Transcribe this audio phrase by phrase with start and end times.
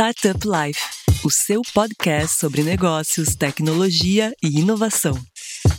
[0.00, 0.80] Startup Life,
[1.24, 5.18] o seu podcast sobre negócios, tecnologia e inovação.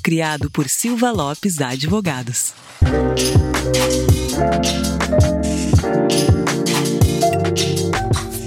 [0.03, 2.53] Criado por Silva Lopes Advogados.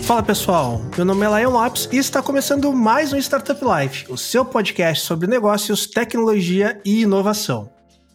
[0.02, 4.18] Fala pessoal, meu nome é Lion Lopes e está começando mais um Startup Life, o
[4.18, 7.72] seu podcast sobre negócios, tecnologia e inovação.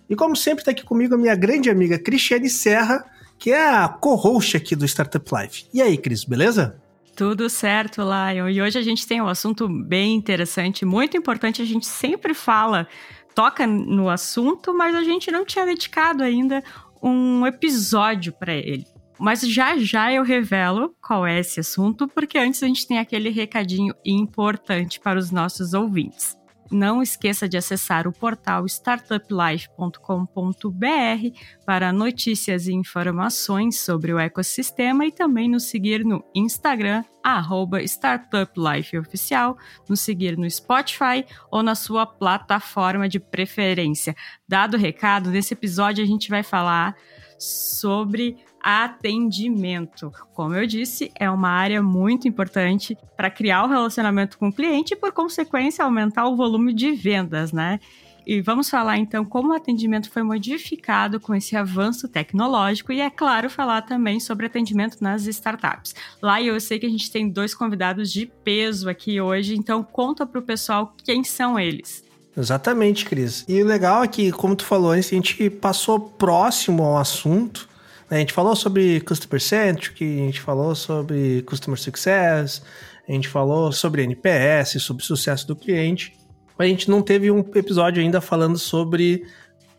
[0.08, 3.04] E como sempre está aqui comigo a minha grande amiga Cristiane Serra,
[3.40, 5.66] que é a co-host aqui do Startup Life.
[5.74, 6.80] E aí, Cris, beleza?
[7.18, 8.48] Tudo certo, Lion.
[8.48, 11.64] E hoje a gente tem um assunto bem interessante, muito importante.
[11.64, 12.88] A gente sempre fala,
[13.34, 16.64] toca no assunto, mas a gente não tinha dedicado ainda
[17.02, 18.86] um episódio para ele.
[19.20, 23.32] Mas já já eu revelo qual é esse assunto, porque antes a gente tem aquele
[23.32, 26.38] recadinho importante para os nossos ouvintes.
[26.72, 35.12] Não esqueça de acessar o portal startuplife.com.br para notícias e informações sobre o ecossistema e
[35.12, 43.08] também nos seguir no Instagram, arroba startuplifeoficial, nos seguir no Spotify ou na sua plataforma
[43.08, 44.16] de preferência.
[44.48, 46.96] Dado o recado, nesse episódio a gente vai falar
[47.40, 48.38] sobre
[48.70, 50.12] atendimento.
[50.34, 54.94] Como eu disse, é uma área muito importante para criar o relacionamento com o cliente
[54.94, 57.80] e, por consequência, aumentar o volume de vendas, né?
[58.26, 63.10] E vamos falar então como o atendimento foi modificado com esse avanço tecnológico e, é
[63.10, 65.96] claro, falar também sobre atendimento nas startups.
[66.22, 70.26] Lá eu sei que a gente tem dois convidados de peso aqui hoje, então conta
[70.26, 72.04] para o pessoal quem são eles.
[72.36, 73.46] Exatamente, Cris.
[73.48, 77.77] E o legal é que, como tu falou a gente passou próximo ao assunto?
[78.10, 82.62] A gente falou sobre Customer Centric, a gente falou sobre Customer Success,
[83.08, 86.14] a gente falou sobre NPS, sobre sucesso do cliente,
[86.58, 89.26] mas a gente não teve um episódio ainda falando sobre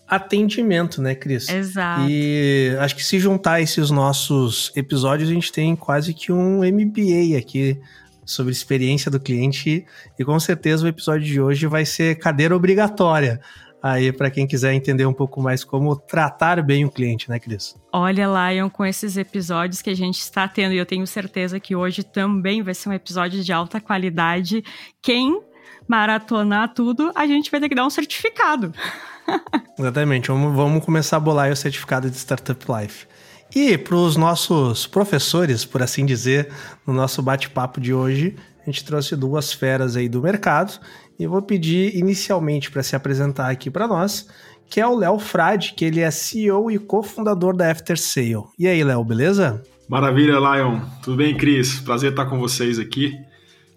[0.06, 1.48] atendimento, né, Cris?
[1.48, 2.06] Exato.
[2.08, 7.36] E acho que se juntar esses nossos episódios, a gente tem quase que um MBA
[7.38, 7.80] aqui
[8.24, 9.86] sobre experiência do cliente
[10.18, 13.40] e com certeza o episódio de hoje vai ser cadeira obrigatória
[13.82, 17.76] aí para quem quiser entender um pouco mais como tratar bem o cliente, né, Cris?
[17.92, 21.74] Olha, Lion, com esses episódios que a gente está tendo, e eu tenho certeza que
[21.74, 24.64] hoje também vai ser um episódio de alta qualidade.
[25.00, 25.40] Quem
[25.86, 28.72] maratonar tudo, a gente vai ter que dar um certificado.
[29.78, 33.06] Exatamente, vamos, vamos começar a bolar o certificado de Startup Life.
[33.54, 36.52] E para os nossos professores, por assim dizer,
[36.86, 40.78] no nosso bate-papo de hoje, a gente trouxe duas feras aí do mercado
[41.18, 44.28] e vou pedir inicialmente para se apresentar aqui para nós,
[44.70, 48.44] que é o Léo Frade, que ele é CEO e cofundador da After Sale.
[48.58, 49.62] E aí, Léo, beleza?
[49.88, 50.80] Maravilha, Lion.
[51.02, 51.80] Tudo bem, Cris?
[51.80, 53.14] Prazer estar com vocês aqui.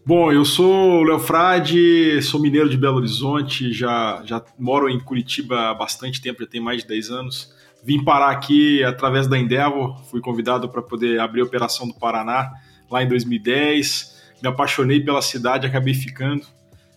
[0.05, 4.99] Bom, eu sou o Léo Frade, sou mineiro de Belo Horizonte, já, já moro em
[4.99, 7.53] Curitiba há bastante tempo, já tem mais de 10 anos.
[7.83, 12.51] Vim parar aqui através da Endeavor, fui convidado para poder abrir a operação do Paraná
[12.89, 14.21] lá em 2010.
[14.41, 16.45] Me apaixonei pela cidade, acabei ficando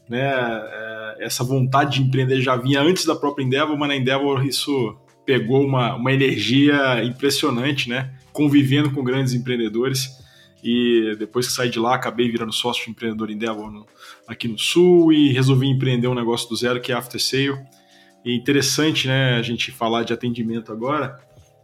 [0.08, 0.22] né?
[0.22, 4.96] É, essa vontade de empreender já vinha antes da própria Endeavor, mas na Endeavor isso
[5.24, 8.12] pegou uma, uma energia impressionante, né?
[8.32, 10.22] Convivendo com grandes empreendedores.
[10.62, 13.86] E depois que saí de lá, acabei virando sócio de empreendedor Endeavor no,
[14.26, 17.58] aqui no Sul e resolvi empreender um negócio do zero que é After Sale.
[18.24, 21.20] E interessante, né, a gente falar de atendimento agora,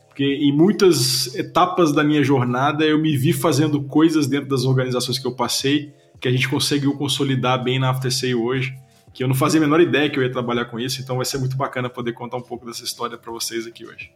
[0.06, 5.18] porque em muitas etapas da minha jornada eu me vi fazendo coisas dentro das organizações
[5.18, 8.74] que eu passei que a gente conseguiu consolidar bem na After Sale hoje,
[9.12, 11.24] que eu não fazia a menor ideia que eu ia trabalhar com isso, então vai
[11.24, 14.10] ser muito bacana poder contar um pouco dessa história para vocês aqui hoje.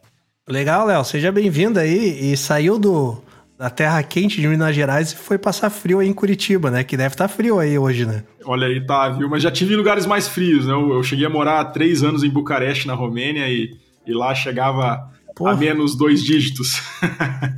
[0.49, 3.23] Legal, Léo, seja bem-vindo aí e saiu do
[3.59, 6.83] da terra quente de Minas Gerais e foi passar frio aí em Curitiba, né?
[6.83, 8.25] Que deve estar tá frio aí hoje, né?
[8.45, 9.29] Olha aí, tá, viu?
[9.29, 10.73] Mas já tive lugares mais frios, né?
[10.73, 14.35] Eu, eu cheguei a morar há três anos em Bucareste, na Romênia, e, e lá
[14.35, 15.53] chegava Porra.
[15.53, 16.83] a menos dois dígitos.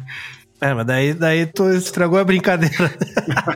[0.59, 2.91] É, mas daí, daí tu estragou a brincadeira.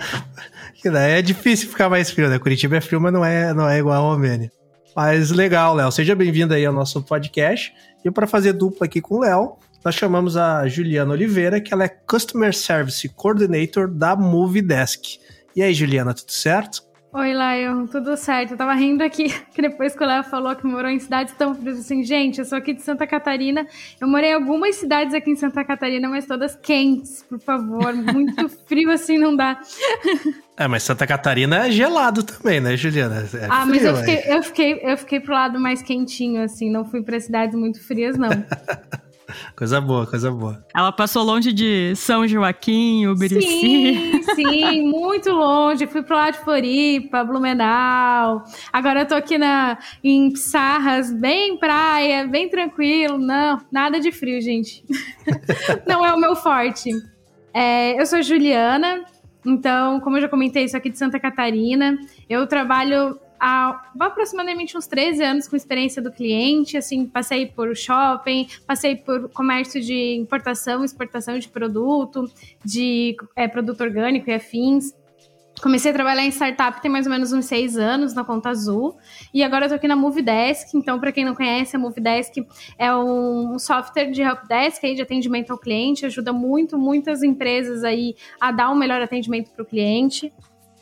[0.89, 2.39] é difícil ficar mais frio, né?
[2.39, 4.51] Curitiba é frio, mas não é, não é igual a Romênia.
[4.95, 5.91] Mas legal, Léo.
[5.93, 7.73] Seja bem-vindo aí ao nosso podcast.
[8.05, 11.85] E para fazer dupla aqui com o Léo, nós chamamos a Juliana Oliveira, que ela
[11.85, 15.19] é Customer Service Coordinator da Movidesk.
[15.55, 16.83] E aí, Juliana, tudo certo?
[17.13, 18.53] Oi, Lion, tudo certo?
[18.53, 21.53] Eu tava rindo aqui, que depois que o Léo falou que morou em cidades tão
[21.57, 23.67] frias assim, gente, eu sou aqui de Santa Catarina,
[24.01, 28.49] eu morei em algumas cidades aqui em Santa Catarina, mas todas quentes, por favor, muito
[28.65, 29.61] frio assim não dá.
[30.57, 33.29] É, mas Santa Catarina é gelado também, né, Juliana?
[33.35, 36.71] É ah, frio, mas eu fiquei, eu, fiquei, eu fiquei pro lado mais quentinho, assim,
[36.71, 38.31] não fui para cidades muito frias, não.
[39.57, 40.65] Coisa boa, coisa boa.
[40.75, 43.41] Ela passou longe de São Joaquim, Ubirici.
[43.47, 45.87] Sim, sim, muito longe.
[45.87, 48.45] Fui pro lado de Floripa, Blumenau.
[48.73, 53.19] Agora eu tô aqui na, em Pissarras, bem praia, bem tranquilo.
[53.19, 54.85] Não, nada de frio, gente.
[55.87, 56.91] Não é o meu forte.
[57.53, 59.05] É, eu sou Juliana,
[59.45, 61.99] Então, como eu já comentei, isso aqui de Santa Catarina.
[62.29, 68.47] Eu trabalho há aproximadamente uns 13 anos com experiência do cliente, assim, passei por shopping,
[68.67, 72.31] passei por comércio de importação, exportação de produto,
[72.65, 74.95] de é, produto orgânico e afins.
[75.63, 78.97] Comecei a trabalhar em startup tem mais ou menos uns seis anos na Conta Azul.
[79.33, 80.75] E agora eu tô aqui na Movidesk.
[80.75, 82.47] Então, para quem não conhece, a Movidesk
[82.79, 86.07] é um software de helpdesk aí, de atendimento ao cliente.
[86.07, 90.33] Ajuda muito, muitas empresas aí a dar um melhor atendimento para o cliente.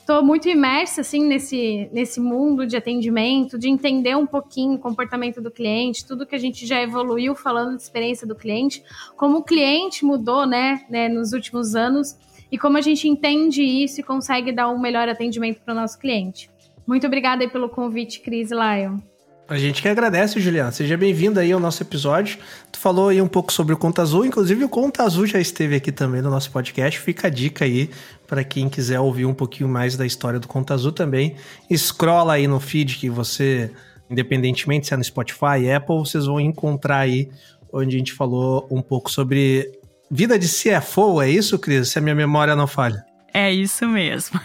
[0.09, 5.39] Estou muito imersa assim nesse, nesse mundo de atendimento, de entender um pouquinho o comportamento
[5.39, 8.83] do cliente, tudo que a gente já evoluiu falando de experiência do cliente,
[9.19, 12.17] como o cliente mudou, né, né nos últimos anos
[12.51, 15.99] e como a gente entende isso e consegue dar um melhor atendimento para o nosso
[15.99, 16.51] cliente.
[16.87, 19.01] Muito obrigada pelo convite, Cris Lion.
[19.49, 20.71] A gente que agradece, Juliana.
[20.71, 22.39] Seja bem-vindo aí ao nosso episódio.
[22.71, 25.75] Tu falou aí um pouco sobre o Conta Azul, inclusive o Conta Azul já esteve
[25.75, 27.01] aqui também no nosso podcast.
[27.01, 27.89] Fica a dica aí
[28.27, 31.37] para quem quiser ouvir um pouquinho mais da história do Conta Azul também.
[31.75, 33.71] Scrolla aí no feed que você,
[34.11, 37.31] independentemente se é no Spotify, Apple, vocês vão encontrar aí
[37.73, 39.73] onde a gente falou um pouco sobre
[40.11, 41.89] Vida de CFO, é isso, Cris?
[41.89, 43.08] Se a minha memória não falha.
[43.33, 44.41] É isso mesmo.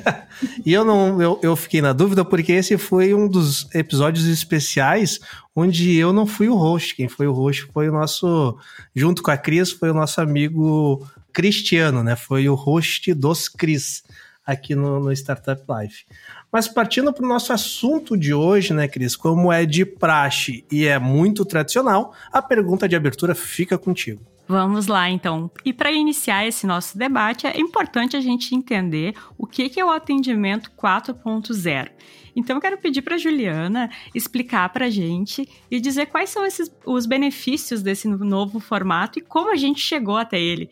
[0.64, 5.20] e eu não, eu, eu fiquei na dúvida porque esse foi um dos episódios especiais
[5.54, 6.96] onde eu não fui o host.
[6.96, 8.56] Quem foi o host foi o nosso,
[8.94, 12.16] junto com a Cris, foi o nosso amigo Cristiano, né?
[12.16, 14.02] Foi o host dos Cris
[14.44, 16.04] aqui no, no Startup Life.
[16.50, 19.14] Mas partindo para o nosso assunto de hoje, né, Cris?
[19.14, 24.31] Como é de praxe e é muito tradicional, a pergunta de abertura fica contigo.
[24.52, 25.50] Vamos lá, então.
[25.64, 29.88] E para iniciar esse nosso debate, é importante a gente entender o que é o
[29.88, 31.88] atendimento 4.0.
[32.36, 36.70] Então, eu quero pedir para Juliana explicar para a gente e dizer quais são esses,
[36.84, 40.68] os benefícios desse novo formato e como a gente chegou até ele.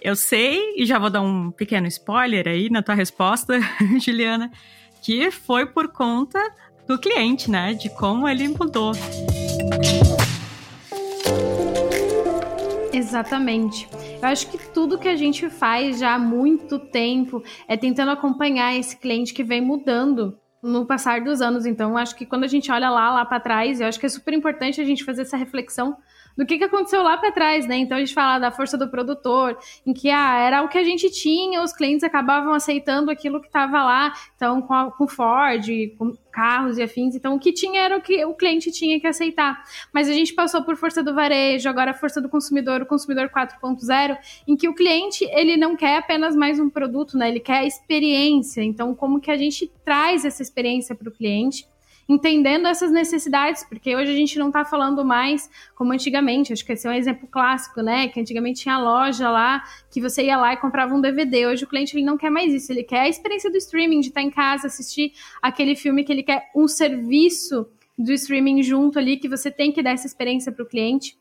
[0.00, 3.58] Eu sei, e já vou dar um pequeno spoiler aí na tua resposta,
[4.00, 4.52] Juliana,
[5.02, 6.38] que foi por conta
[6.86, 7.74] do cliente, né?
[7.74, 8.92] De como ele mudou.
[12.96, 13.86] Exatamente.
[14.22, 18.74] Eu acho que tudo que a gente faz já há muito tempo é tentando acompanhar
[18.74, 21.66] esse cliente que vem mudando no passar dos anos.
[21.66, 24.08] Então, acho que quando a gente olha lá, lá para trás, eu acho que é
[24.08, 25.94] super importante a gente fazer essa reflexão
[26.36, 27.76] do que, que aconteceu lá para trás, né?
[27.76, 30.84] Então a gente fala da força do produtor, em que ah, era o que a
[30.84, 35.66] gente tinha, os clientes acabavam aceitando aquilo que estava lá, então com, a, com Ford,
[35.98, 39.06] com carros e afins, então o que tinha era o que o cliente tinha que
[39.06, 39.64] aceitar.
[39.92, 43.30] Mas a gente passou por força do varejo, agora a força do consumidor, o consumidor
[43.30, 47.28] 4.0, em que o cliente ele não quer apenas mais um produto, né?
[47.28, 48.62] Ele quer a experiência.
[48.62, 51.66] Então como que a gente traz essa experiência para o cliente?
[52.08, 56.52] Entendendo essas necessidades, porque hoje a gente não está falando mais como antigamente.
[56.52, 58.08] Acho que esse é um exemplo clássico, né?
[58.08, 61.46] Que antigamente tinha loja lá que você ia lá e comprava um DVD.
[61.46, 64.08] Hoje o cliente ele não quer mais isso, ele quer a experiência do streaming, de
[64.08, 65.12] estar tá em casa, assistir
[65.42, 67.66] aquele filme que ele quer um serviço
[67.98, 71.16] do streaming junto ali, que você tem que dar essa experiência para o cliente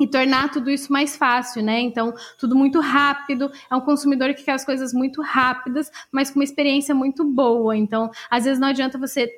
[0.00, 1.78] e tornar tudo isso mais fácil, né?
[1.80, 3.50] Então, tudo muito rápido.
[3.70, 7.76] É um consumidor que quer as coisas muito rápidas, mas com uma experiência muito boa.
[7.76, 9.28] Então, às vezes não adianta você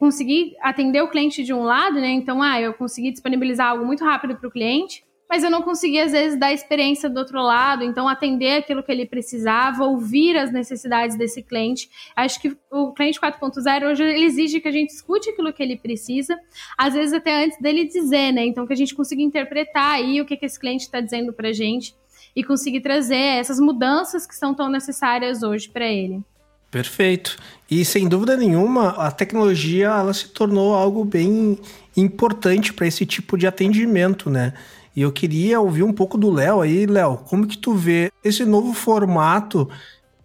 [0.00, 2.08] conseguir atender o cliente de um lado, né?
[2.08, 6.00] Então, ah, eu consegui disponibilizar algo muito rápido para o cliente, mas eu não consegui,
[6.00, 10.50] às vezes, dar experiência do outro lado, então atender aquilo que ele precisava, ouvir as
[10.50, 11.90] necessidades desse cliente.
[12.16, 15.76] Acho que o cliente 4.0 hoje ele exige que a gente escute aquilo que ele
[15.76, 16.34] precisa,
[16.78, 18.46] às vezes até antes dele dizer, né?
[18.46, 21.50] Então que a gente consiga interpretar aí o que, que esse cliente está dizendo para
[21.50, 21.94] a gente
[22.34, 26.24] e conseguir trazer essas mudanças que são tão necessárias hoje para ele.
[26.70, 27.36] Perfeito.
[27.70, 31.58] E sem dúvida nenhuma, a tecnologia ela se tornou algo bem
[31.96, 34.54] importante para esse tipo de atendimento, né?
[34.94, 38.44] E eu queria ouvir um pouco do Léo aí, Léo, como que tu vê esse
[38.44, 39.68] novo formato,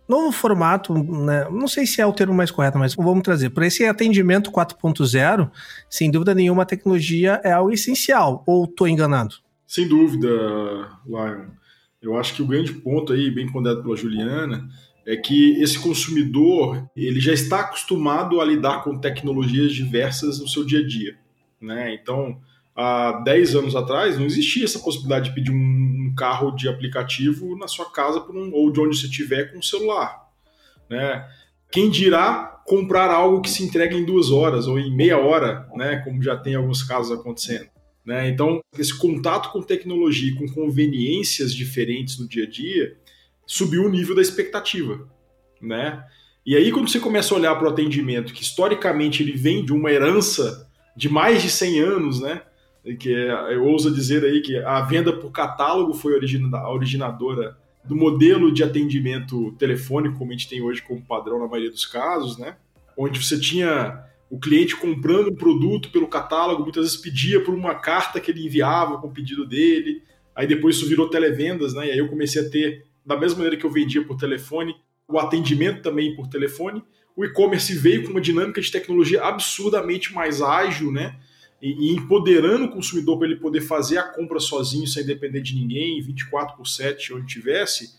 [0.08, 1.48] novo formato, né?
[1.52, 3.50] Não sei se é o termo mais correto, mas vamos trazer.
[3.50, 5.50] Para esse atendimento 4.0,
[5.90, 9.36] sem dúvida nenhuma, a tecnologia é algo essencial, ou estou enganado?
[9.68, 10.30] Sem dúvida,
[11.06, 11.48] Lion.
[12.02, 14.68] Eu acho que o grande ponto aí, bem ponderado pela Juliana,
[15.06, 20.66] é que esse consumidor ele já está acostumado a lidar com tecnologias diversas no seu
[20.66, 21.16] dia a dia.
[21.62, 21.94] Né?
[21.94, 22.40] Então,
[22.76, 27.68] há 10 anos atrás, não existia essa possibilidade de pedir um, carro de aplicativo na
[27.68, 30.30] sua casa um, ou de onde você estiver com o celular.
[30.90, 31.28] Né?
[31.70, 35.98] Quem dirá comprar algo que se entrega em duas horas ou em meia hora, né?
[35.98, 37.68] como já tem alguns casos acontecendo.
[38.04, 38.30] Né?
[38.30, 42.98] Então, esse contato com tecnologia e com conveniências diferentes no dia a dia
[43.46, 45.08] subiu o nível da expectativa,
[45.62, 46.04] né?
[46.46, 49.74] E aí quando você começa a olhar para o atendimento, que historicamente ele vem de
[49.74, 52.42] uma herança de mais de 100 anos, né?
[53.00, 57.96] Que é, eu ouso dizer aí que a venda por catálogo foi a originadora do
[57.96, 62.38] modelo de atendimento telefônico, como a gente tem hoje como padrão na maioria dos casos,
[62.38, 62.58] né?
[62.98, 67.76] Onde você tinha o cliente comprando um produto pelo catálogo, muitas vezes pedia por uma
[67.76, 70.02] carta que ele enviava com o pedido dele,
[70.36, 71.88] aí depois isso virou televendas, né?
[71.88, 74.76] E aí eu comecei a ter, da mesma maneira que eu vendia por telefone,
[75.08, 76.84] o atendimento também por telefone.
[77.16, 81.16] O e-commerce veio com uma dinâmica de tecnologia absurdamente mais ágil, né?
[81.62, 85.56] E, e empoderando o consumidor para ele poder fazer a compra sozinho, sem depender de
[85.56, 87.96] ninguém, 24 por 7, onde tivesse.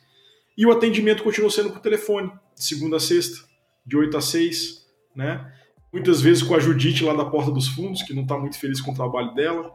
[0.57, 3.45] E o atendimento continuou sendo por telefone, de segunda a sexta,
[3.85, 5.53] de 8 a 6, né?
[5.93, 8.81] Muitas vezes com a Judite lá da porta dos fundos, que não está muito feliz
[8.81, 9.73] com o trabalho dela.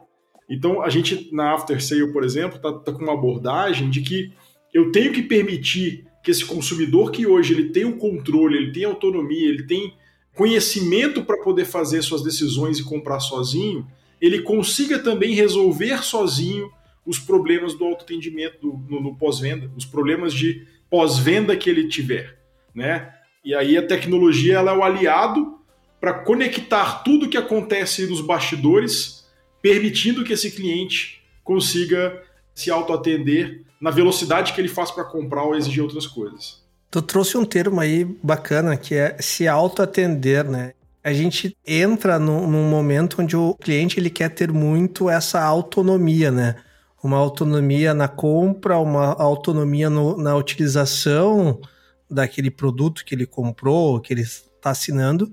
[0.49, 4.33] Então, a gente, na After Sale, por exemplo, está tá com uma abordagem de que
[4.73, 8.85] eu tenho que permitir que esse consumidor que hoje ele tem o controle, ele tem
[8.85, 9.93] autonomia, ele tem
[10.35, 13.87] conhecimento para poder fazer suas decisões e comprar sozinho,
[14.19, 16.71] ele consiga também resolver sozinho
[17.05, 22.37] os problemas do autoatendimento no, no pós-venda, os problemas de pós-venda que ele tiver,
[22.73, 23.13] né?
[23.43, 25.59] E aí a tecnologia ela é o aliado
[25.99, 29.27] para conectar tudo que acontece nos bastidores,
[29.61, 32.21] permitindo que esse cliente consiga
[32.53, 36.61] se autoatender na velocidade que ele faz para comprar ou exigir outras coisas.
[36.91, 40.73] Tu trouxe um termo aí bacana que é se autoatender, né?
[41.03, 46.29] A gente entra num, num momento onde o cliente ele quer ter muito essa autonomia,
[46.29, 46.57] né?
[47.03, 51.59] Uma autonomia na compra, uma autonomia no, na utilização
[52.07, 55.31] daquele produto que ele comprou, que ele está assinando,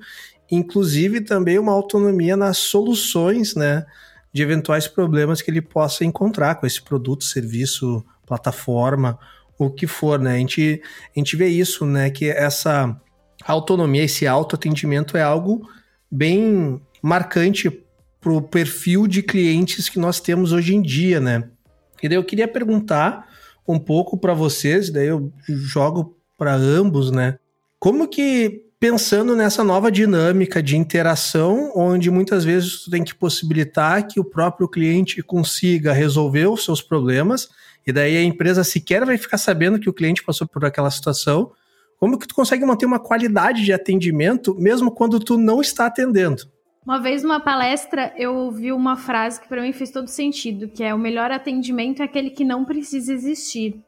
[0.51, 3.85] inclusive também uma autonomia nas soluções, né?
[4.33, 9.19] De eventuais problemas que ele possa encontrar com esse produto, serviço, plataforma,
[9.59, 10.35] o que for, né?
[10.35, 10.83] A gente,
[11.17, 12.11] a gente vê isso, né?
[12.11, 12.95] Que essa
[13.45, 15.69] autonomia, esse autoatendimento é algo
[16.11, 17.71] bem marcante
[18.21, 21.49] para o perfil de clientes que nós temos hoje em dia, né?
[22.03, 23.27] E daí eu queria perguntar
[23.67, 27.39] um pouco para vocês, daí eu jogo para ambos, né?
[27.79, 34.07] Como que pensando nessa nova dinâmica de interação, onde muitas vezes tu tem que possibilitar
[34.07, 37.49] que o próprio cliente consiga resolver os seus problemas
[37.89, 41.53] e daí a empresa sequer vai ficar sabendo que o cliente passou por aquela situação.
[41.99, 46.43] Como que tu consegue manter uma qualidade de atendimento mesmo quando tu não está atendendo?
[46.85, 50.85] Uma vez numa palestra eu ouvi uma frase que para mim fez todo sentido, que
[50.85, 53.83] é o melhor atendimento é aquele que não precisa existir.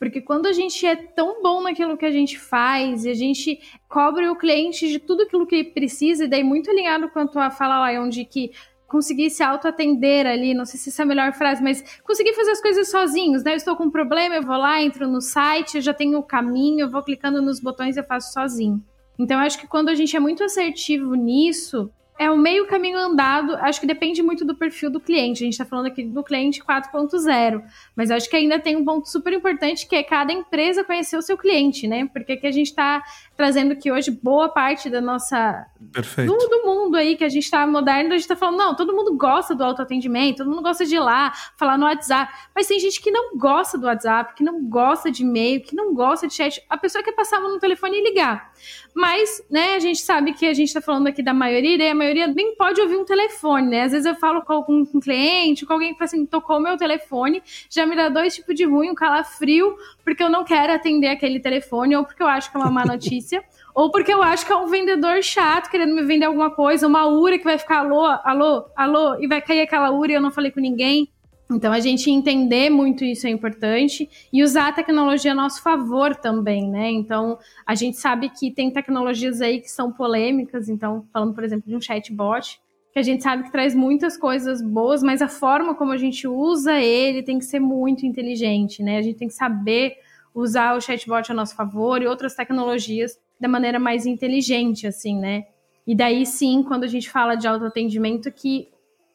[0.00, 3.60] Porque quando a gente é tão bom naquilo que a gente faz e a gente
[3.88, 7.50] cobre o cliente de tudo aquilo que ele precisa, e daí muito alinhado quanto a
[7.50, 8.50] fala lá, onde que
[8.94, 12.52] conseguir se auto-atender ali, não sei se essa é a melhor frase, mas conseguir fazer
[12.52, 13.50] as coisas sozinhos, né?
[13.50, 16.22] Eu estou com um problema, eu vou lá, entro no site, eu já tenho o
[16.22, 18.80] caminho, eu vou clicando nos botões e eu faço sozinho.
[19.18, 22.96] Então, eu acho que quando a gente é muito assertivo nisso, é o meio caminho
[22.96, 25.42] andado, acho que depende muito do perfil do cliente.
[25.42, 27.62] A gente está falando aqui do cliente 4.0,
[27.96, 31.22] mas acho que ainda tem um ponto super importante que é cada empresa conhecer o
[31.22, 32.08] seu cliente, né?
[32.12, 33.02] Porque aqui a gente está
[33.36, 35.66] trazendo que hoje boa parte da nossa.
[35.92, 36.32] Perfeito.
[36.32, 38.94] Do, do mundo aí que a gente está moderno, a gente está falando, não, todo
[38.94, 42.32] mundo gosta do autoatendimento, todo mundo gosta de ir lá, falar no WhatsApp.
[42.54, 45.92] Mas tem gente que não gosta do WhatsApp, que não gosta de e-mail, que não
[45.92, 46.64] gosta de chat.
[46.70, 48.52] A pessoa quer passar no telefone e ligar.
[48.94, 51.94] Mas, né, a gente sabe que a gente está falando aqui da maioria, e a
[51.94, 53.82] maioria nem pode ouvir um telefone, né?
[53.82, 56.76] Às vezes eu falo com, com um cliente, com alguém que fala assim, tocou meu
[56.76, 61.08] telefone, já me dá dois tipos de ruim, um calafrio, porque eu não quero atender
[61.08, 63.42] aquele telefone, ou porque eu acho que é uma má notícia,
[63.74, 67.06] ou porque eu acho que é um vendedor chato querendo me vender alguma coisa, uma
[67.06, 70.30] URA que vai ficar alô, alô, alô, e vai cair aquela URA e eu não
[70.30, 71.08] falei com ninguém.
[71.50, 76.16] Então, a gente entender muito isso é importante e usar a tecnologia a nosso favor
[76.16, 76.90] também, né?
[76.90, 81.68] Então, a gente sabe que tem tecnologias aí que são polêmicas, então, falando, por exemplo,
[81.68, 82.58] de um chatbot,
[82.92, 86.26] que a gente sabe que traz muitas coisas boas, mas a forma como a gente
[86.28, 88.98] usa ele tem que ser muito inteligente, né?
[88.98, 89.96] A gente tem que saber
[90.32, 95.44] usar o chatbot a nosso favor e outras tecnologias da maneira mais inteligente, assim, né?
[95.86, 98.68] E daí sim, quando a gente fala de autoatendimento, que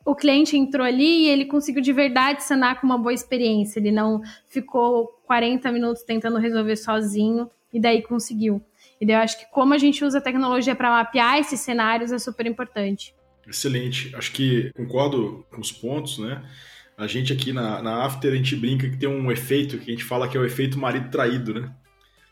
[0.06, 3.80] o cliente entrou ali e ele conseguiu de verdade sanar com uma boa experiência.
[3.80, 8.62] Ele não ficou 40 minutos tentando resolver sozinho e daí conseguiu.
[9.00, 12.12] E daí eu acho que como a gente usa a tecnologia para mapear esses cenários
[12.12, 13.14] é super importante.
[13.48, 14.16] Excelente.
[14.16, 16.44] Acho que concordo com os pontos, né?
[16.98, 19.94] A gente aqui na, na After, a gente brinca que tem um efeito que a
[19.94, 21.72] gente fala que é o efeito marido traído, né?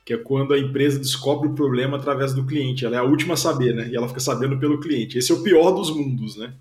[0.05, 2.85] Que é quando a empresa descobre o problema através do cliente.
[2.85, 3.87] Ela é a última a saber, né?
[3.89, 5.17] E ela fica sabendo pelo cliente.
[5.17, 6.53] Esse é o pior dos mundos, né?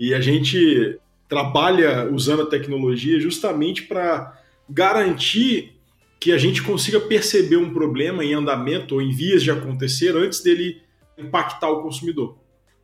[0.00, 5.74] E a gente trabalha usando a tecnologia justamente para garantir
[6.18, 10.42] que a gente consiga perceber um problema em andamento ou em vias de acontecer antes
[10.42, 10.80] dele
[11.18, 12.38] impactar o consumidor,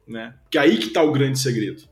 [0.06, 0.34] né?
[0.50, 1.84] Que aí que está o grande segredo,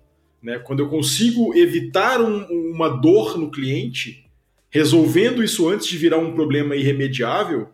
[0.43, 0.59] né?
[0.59, 4.27] Quando eu consigo evitar um, uma dor no cliente,
[4.69, 7.71] resolvendo isso antes de virar um problema irremediável,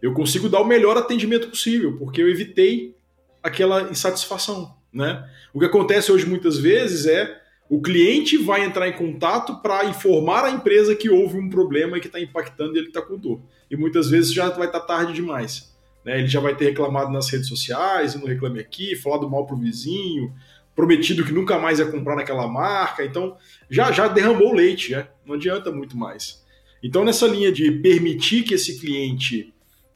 [0.00, 2.94] eu consigo dar o melhor atendimento possível, porque eu evitei
[3.42, 4.76] aquela insatisfação.
[4.94, 5.28] Né?
[5.52, 10.44] O que acontece hoje muitas vezes é o cliente vai entrar em contato para informar
[10.44, 13.40] a empresa que houve um problema e que está impactando e ele está com dor.
[13.68, 15.74] E muitas vezes já vai estar tá tarde demais.
[16.04, 16.18] Né?
[16.18, 20.32] Ele já vai ter reclamado nas redes sociais, no Reclame Aqui, falado mal pro vizinho,
[20.76, 23.04] prometido que nunca mais ia comprar naquela marca.
[23.04, 23.36] Então,
[23.68, 25.08] já, já derramou o leite, né?
[25.26, 26.44] não adianta muito mais.
[26.82, 29.52] Então, nessa linha de permitir que esse cliente.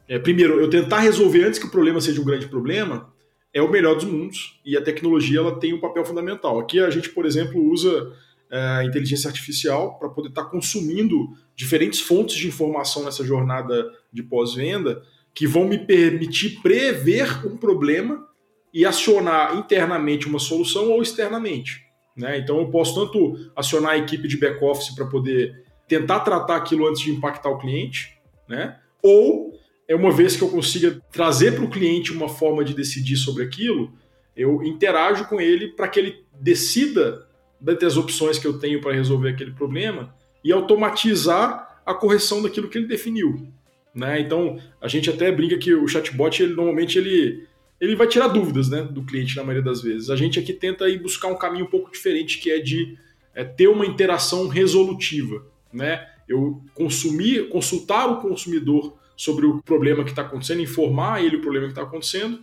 [0.07, 3.13] É, primeiro, eu tentar resolver antes que o problema seja um grande problema,
[3.53, 6.59] é o melhor dos mundos e a tecnologia ela tem um papel fundamental.
[6.59, 8.13] Aqui a gente, por exemplo, usa
[8.51, 13.91] é, a inteligência artificial para poder estar tá consumindo diferentes fontes de informação nessa jornada
[14.11, 15.01] de pós-venda
[15.33, 18.27] que vão me permitir prever um problema
[18.73, 21.85] e acionar internamente uma solução ou externamente.
[22.15, 22.37] Né?
[22.37, 27.01] Então eu posso tanto acionar a equipe de back-office para poder tentar tratar aquilo antes
[27.01, 28.77] de impactar o cliente, né?
[29.01, 29.58] ou
[29.89, 33.43] é uma vez que eu consiga trazer para o cliente uma forma de decidir sobre
[33.43, 33.91] aquilo,
[34.37, 37.27] eu interajo com ele para que ele decida
[37.59, 42.77] das opções que eu tenho para resolver aquele problema e automatizar a correção daquilo que
[42.77, 43.47] ele definiu.
[43.93, 44.21] Né?
[44.21, 47.47] Então, a gente até brinca que o chatbot, ele, normalmente, ele,
[47.81, 50.11] ele vai tirar dúvidas né, do cliente na maioria das vezes.
[50.11, 52.95] A gente aqui tenta ir buscar um caminho um pouco diferente, que é de
[53.33, 55.43] é, ter uma interação resolutiva.
[55.73, 56.07] Né?
[56.27, 61.65] Eu consumir, consultar o consumidor sobre o problema que está acontecendo, informar ele o problema
[61.65, 62.39] que está acontecendo,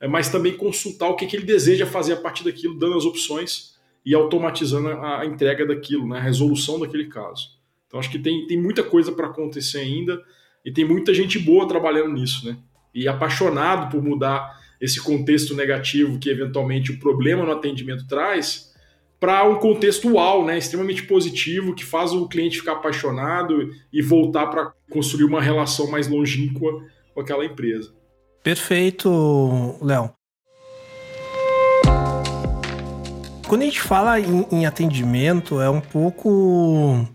[0.00, 3.04] é, mas também consultar o que, que ele deseja fazer a partir daquilo, dando as
[3.04, 3.74] opções
[4.06, 7.58] e automatizando a, entrega daquilo, né, a resolução daquele caso.
[7.88, 10.22] Então acho que tem, tem muita coisa para acontecer ainda
[10.64, 12.56] e tem muita gente boa trabalhando nisso, né?
[12.94, 18.69] E apaixonado por mudar esse contexto negativo que eventualmente o problema no atendimento traz
[19.20, 24.46] para um contexto uau, né, extremamente positivo, que faz o cliente ficar apaixonado e voltar
[24.46, 26.82] para construir uma relação mais longínqua
[27.14, 27.92] com aquela empresa.
[28.42, 30.10] Perfeito, Léo.
[33.46, 37.06] Quando a gente fala em, em atendimento, é um pouco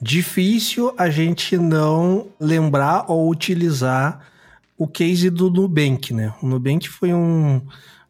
[0.00, 4.26] difícil a gente não lembrar ou utilizar
[4.78, 6.32] o case do Nubank, né?
[6.40, 7.60] O Nubank foi um,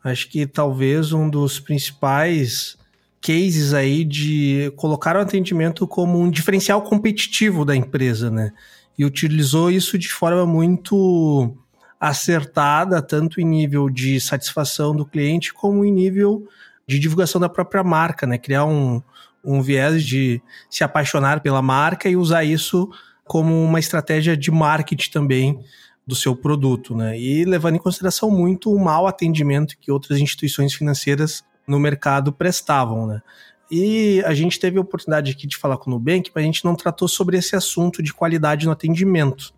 [0.05, 2.79] acho que talvez um dos principais
[3.21, 8.53] cases aí de colocar o atendimento como um diferencial competitivo da empresa, né?
[8.99, 11.55] E utilizou isso de forma muito
[11.99, 16.47] acertada, tanto em nível de satisfação do cliente, como em nível
[16.87, 18.39] de divulgação da própria marca, né?
[18.39, 19.03] Criar um,
[19.45, 22.91] um viés de se apaixonar pela marca e usar isso
[23.25, 25.61] como uma estratégia de marketing também
[26.07, 27.19] do seu produto, né?
[27.19, 33.07] E levando em consideração muito o mau atendimento que outras instituições financeiras no mercado prestavam,
[33.07, 33.23] né?
[33.71, 36.65] E a gente teve a oportunidade aqui de falar com o Nubank, mas a gente
[36.65, 39.55] não tratou sobre esse assunto de qualidade no atendimento.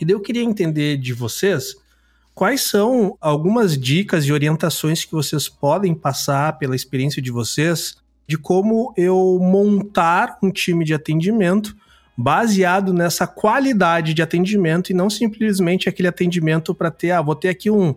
[0.00, 1.74] E daí eu queria entender de vocês
[2.34, 7.96] quais são algumas dicas e orientações que vocês podem passar pela experiência de vocês
[8.28, 11.76] de como eu montar um time de atendimento
[12.16, 17.48] baseado nessa qualidade de atendimento e não simplesmente aquele atendimento para ter, ah, vou ter
[17.48, 17.94] aqui um,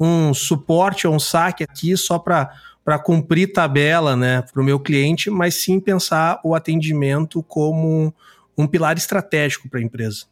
[0.00, 2.50] um suporte ou um saque aqui só para
[2.88, 8.14] para cumprir tabela, né, para o meu cliente, mas sim pensar o atendimento como
[8.56, 10.24] um pilar estratégico para a empresa.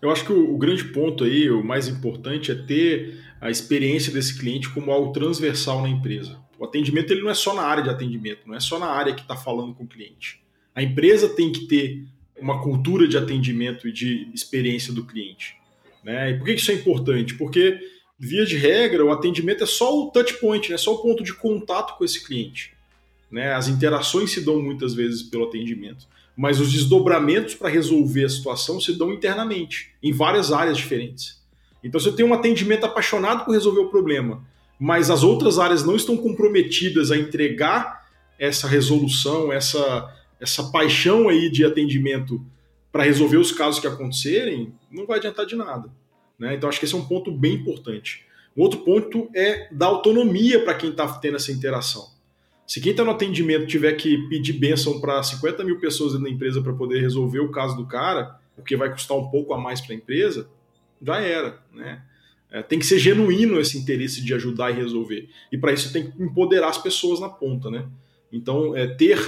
[0.00, 4.12] Eu acho que o, o, grande ponto aí, o mais importante, é ter a experiência
[4.12, 6.38] desse cliente como algo transversal na empresa.
[6.56, 9.12] O atendimento ele não é só na área de atendimento, não é só na área
[9.12, 10.40] que está falando com o cliente.
[10.76, 12.04] A empresa tem que ter
[12.40, 15.56] uma cultura de atendimento e de experiência do cliente.
[16.04, 16.30] Né?
[16.30, 17.34] E por que isso é importante?
[17.34, 17.76] Porque,
[18.18, 20.76] via de regra, o atendimento é só o touch point, né?
[20.76, 22.74] só o ponto de contato com esse cliente.
[23.30, 23.52] Né?
[23.52, 28.80] As interações se dão muitas vezes pelo atendimento, mas os desdobramentos para resolver a situação
[28.80, 31.38] se dão internamente, em várias áreas diferentes.
[31.82, 34.44] Então, se eu tenho um atendimento apaixonado por resolver o problema,
[34.78, 38.06] mas as outras áreas não estão comprometidas a entregar
[38.38, 42.44] essa resolução, essa, essa paixão aí de atendimento
[42.90, 45.90] para resolver os casos que acontecerem, não vai adiantar de nada.
[46.38, 46.54] Né?
[46.54, 48.24] Então acho que esse é um ponto bem importante.
[48.56, 52.08] Um outro ponto é dar autonomia para quem está tendo essa interação.
[52.66, 56.30] Se quem está no atendimento tiver que pedir bênção para 50 mil pessoas dentro da
[56.30, 59.58] empresa para poder resolver o caso do cara, o que vai custar um pouco a
[59.58, 60.48] mais para a empresa,
[61.00, 61.62] já era.
[61.72, 62.02] Né?
[62.50, 65.28] É, tem que ser genuíno esse interesse de ajudar e resolver.
[65.52, 67.86] E para isso tem que empoderar as pessoas na ponta, né?
[68.32, 69.18] Então, é, ter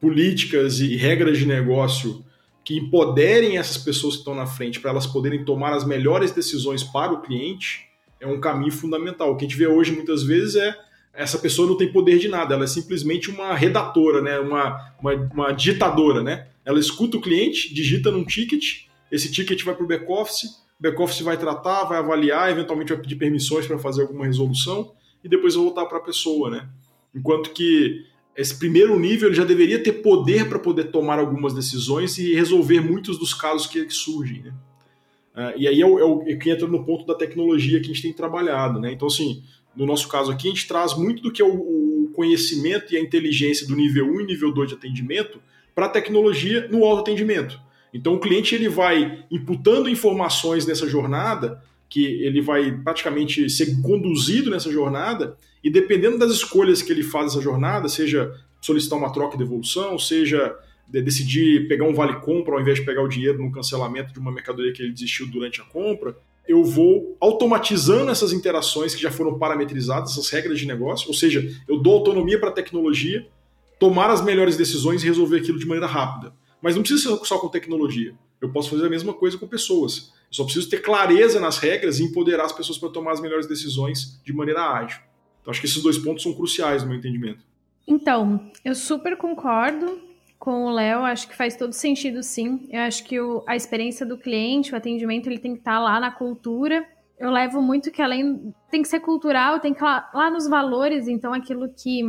[0.00, 2.24] políticas e regras de negócio
[2.64, 6.82] que empoderem essas pessoas que estão na frente para elas poderem tomar as melhores decisões
[6.82, 7.86] para o cliente
[8.18, 9.32] é um caminho fundamental.
[9.32, 10.74] O que a gente vê hoje muitas vezes é
[11.12, 14.40] essa pessoa não tem poder de nada, ela é simplesmente uma redatora, né?
[14.40, 16.48] uma, uma, uma ditadora, né?
[16.64, 20.44] Ela escuta o cliente, digita num ticket, esse ticket vai para o back-office,
[20.78, 25.28] o back-office vai tratar, vai avaliar, eventualmente vai pedir permissões para fazer alguma resolução e
[25.28, 26.68] depois vai voltar para a pessoa, né?
[27.14, 28.04] Enquanto que
[28.36, 32.80] esse primeiro nível ele já deveria ter poder para poder tomar algumas decisões e resolver
[32.80, 34.54] muitos dos casos que, surgem, né?
[35.34, 37.86] Uh, e aí é, o, é, o, é que entra no ponto da tecnologia que
[37.86, 38.92] a gente tem trabalhado, né?
[38.92, 39.42] Então, assim,
[39.74, 41.54] no nosso caso aqui, a gente traz muito do que é o,
[42.04, 45.40] o conhecimento e a inteligência do nível 1 e nível 2 de atendimento
[45.74, 47.60] para a tecnologia no autoatendimento.
[47.92, 54.50] Então, o cliente ele vai imputando informações nessa jornada, que ele vai praticamente ser conduzido
[54.50, 59.36] nessa jornada, e dependendo das escolhas que ele faz nessa jornada, seja solicitar uma troca
[59.36, 60.56] de devolução, seja
[60.88, 64.18] de decidir pegar um vale compra ao invés de pegar o dinheiro no cancelamento de
[64.18, 66.16] uma mercadoria que ele desistiu durante a compra,
[66.46, 71.42] eu vou automatizando essas interações que já foram parametrizadas, essas regras de negócio, ou seja,
[71.66, 73.26] eu dou autonomia para a tecnologia
[73.78, 76.34] tomar as melhores decisões e resolver aquilo de maneira rápida.
[76.60, 78.14] Mas não precisa ser só com tecnologia.
[78.40, 80.12] Eu posso fazer a mesma coisa com pessoas.
[80.34, 83.46] Eu só preciso ter clareza nas regras e empoderar as pessoas para tomar as melhores
[83.46, 85.00] decisões de maneira ágil.
[85.40, 87.44] Então, acho que esses dois pontos são cruciais no meu entendimento.
[87.86, 90.00] Então, eu super concordo
[90.36, 92.66] com o Léo, acho que faz todo sentido sim.
[92.68, 95.78] Eu acho que o, a experiência do cliente, o atendimento, ele tem que estar tá
[95.78, 96.84] lá na cultura.
[97.16, 101.06] Eu levo muito que além tem que ser cultural, tem que lá, lá nos valores,
[101.06, 102.02] então aquilo que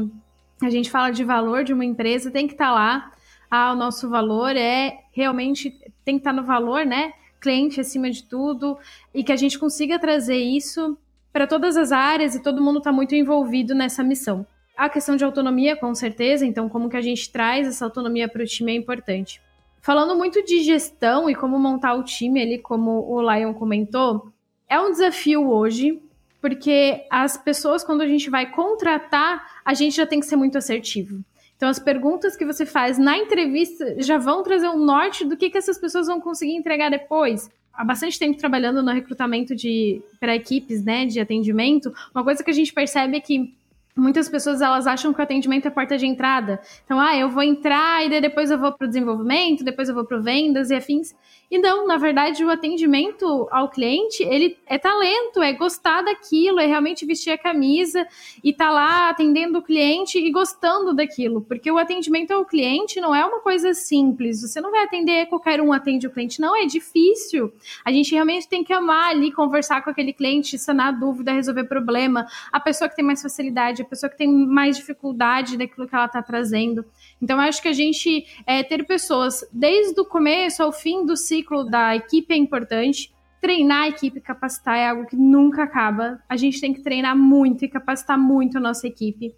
[0.63, 3.11] a gente fala de valor de uma empresa tem que estar tá lá.
[3.51, 5.69] Ah, o nosso valor é realmente
[6.03, 7.13] tem que estar tá no valor, né?
[7.45, 8.75] Cliente acima de tudo,
[9.13, 10.97] e que a gente consiga trazer isso
[11.31, 14.47] para todas as áreas e todo mundo está muito envolvido nessa missão.
[14.75, 18.41] A questão de autonomia, com certeza, então como que a gente traz essa autonomia para
[18.41, 19.39] o time é importante.
[19.79, 24.31] Falando muito de gestão e como montar o time ali, como o Lion comentou,
[24.67, 26.01] é um desafio hoje,
[26.41, 30.58] porque as pessoas, quando a gente vai contratar, a gente já tem que ser muito
[30.58, 31.23] assertivo.
[31.55, 35.49] Então, as perguntas que você faz na entrevista já vão trazer um norte do que,
[35.49, 37.49] que essas pessoas vão conseguir entregar depois.
[37.73, 41.93] Há bastante tempo trabalhando no recrutamento de para equipes, né, de atendimento.
[42.13, 43.53] Uma coisa que a gente percebe é que
[43.97, 46.60] Muitas pessoas elas acham que o atendimento é porta de entrada.
[46.84, 50.03] Então, ah, eu vou entrar e depois eu vou para o desenvolvimento, depois eu vou
[50.03, 51.15] para vendas e afins.
[51.49, 56.65] E não, na verdade, o atendimento ao cliente, ele é talento, é gostar daquilo, é
[56.65, 58.05] realmente vestir a camisa
[58.43, 61.41] e tá lá atendendo o cliente e gostando daquilo.
[61.41, 64.41] Porque o atendimento ao cliente não é uma coisa simples.
[64.41, 67.53] Você não vai atender qualquer um atende o cliente, não, é difícil.
[67.86, 72.27] A gente realmente tem que amar ali, conversar com aquele cliente, sanar dúvida, resolver problema.
[72.51, 76.06] A pessoa que tem mais facilidade, a pessoa que tem mais dificuldade daquilo que ela
[76.06, 76.84] está trazendo.
[77.21, 81.63] Então, acho que a gente é, ter pessoas desde o começo ao fim do ciclo
[81.63, 83.13] da equipe é importante.
[83.39, 86.19] Treinar a equipe, capacitar é algo que nunca acaba.
[86.28, 89.34] A gente tem que treinar muito e capacitar muito a nossa equipe,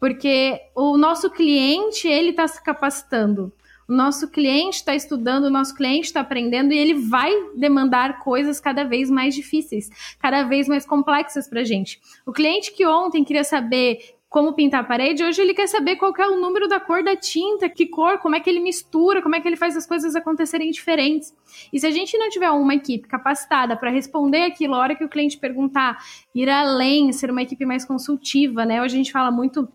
[0.00, 3.52] porque o nosso cliente ele está se capacitando.
[3.88, 8.58] O nosso cliente está estudando, o nosso cliente está aprendendo e ele vai demandar coisas
[8.58, 12.00] cada vez mais difíceis, cada vez mais complexas para a gente.
[12.24, 16.12] O cliente que ontem queria saber como pintar a parede, hoje ele quer saber qual
[16.18, 19.36] é o número da cor da tinta, que cor, como é que ele mistura, como
[19.36, 21.32] é que ele faz as coisas acontecerem diferentes.
[21.72, 25.04] E se a gente não tiver uma equipe capacitada para responder aquilo a hora que
[25.04, 26.02] o cliente perguntar,
[26.34, 28.82] ir além, ser uma equipe mais consultiva, né?
[28.82, 29.68] Hoje a gente fala muito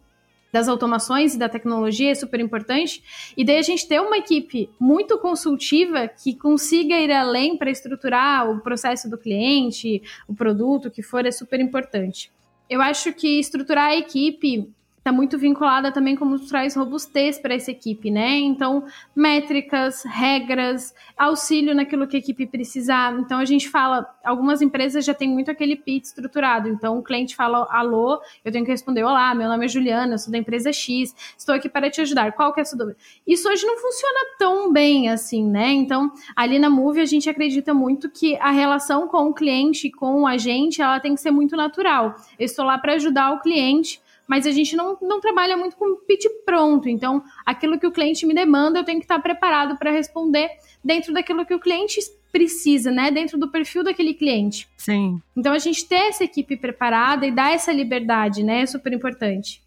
[0.52, 3.04] das automações e da tecnologia é super importante.
[3.36, 8.50] E daí a gente ter uma equipe muito consultiva que consiga ir além para estruturar
[8.50, 12.32] o processo do cliente, o produto, o que for, é super importante.
[12.70, 17.72] Eu acho que estruturar a equipe está muito vinculada também como traz robustez para essa
[17.72, 18.38] equipe, né?
[18.38, 18.86] Então,
[19.16, 23.18] métricas, regras, auxílio naquilo que a equipe precisar.
[23.18, 26.70] Então, a gente fala, algumas empresas já têm muito aquele pitch estruturado.
[26.70, 30.32] Então, o cliente fala alô, eu tenho que responder olá, meu nome é Juliana, sou
[30.32, 32.34] da empresa X, estou aqui para te ajudar.
[32.34, 32.98] Qual que é a sua dúvida?
[33.26, 35.72] Isso hoje não funciona tão bem assim, né?
[35.72, 40.28] Então, ali na Move a gente acredita muito que a relação com o cliente, com
[40.28, 42.16] a gente, ela tem que ser muito natural.
[42.38, 45.96] Eu estou lá para ajudar o cliente mas a gente não, não trabalha muito com
[46.06, 46.88] pitch pronto.
[46.88, 50.52] Então, aquilo que o cliente me demanda, eu tenho que estar preparado para responder
[50.86, 52.00] dentro daquilo que o cliente
[52.32, 53.10] precisa, né?
[53.10, 54.70] Dentro do perfil daquele cliente.
[54.78, 55.20] Sim.
[55.36, 58.62] Então, a gente ter essa equipe preparada e dar essa liberdade, né?
[58.62, 59.64] É super importante.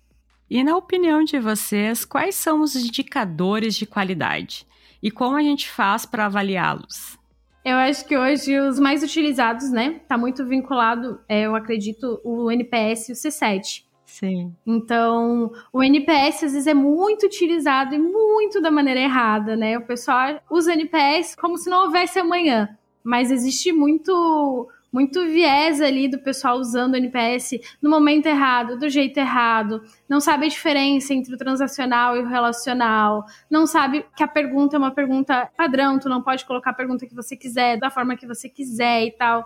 [0.49, 4.65] E na opinião de vocês, quais são os indicadores de qualidade?
[5.03, 7.19] E como a gente faz para avaliá-los?
[7.65, 10.01] Eu acho que hoje os mais utilizados, né?
[10.07, 13.83] Tá muito vinculado, é, eu acredito, o NPS e o C7.
[14.13, 14.55] Sim.
[14.67, 19.79] Então, o NPS às vezes é muito utilizado e muito da maneira errada, né?
[19.79, 26.07] O pessoal usa NPS como se não houvesse amanhã, mas existe muito muito viés ali
[26.07, 31.15] do pessoal usando o NPS no momento errado, do jeito errado, não sabe a diferença
[31.15, 35.99] entre o transacional e o relacional, não sabe que a pergunta é uma pergunta padrão,
[35.99, 39.13] tu não pode colocar a pergunta que você quiser, da forma que você quiser e
[39.13, 39.43] tal.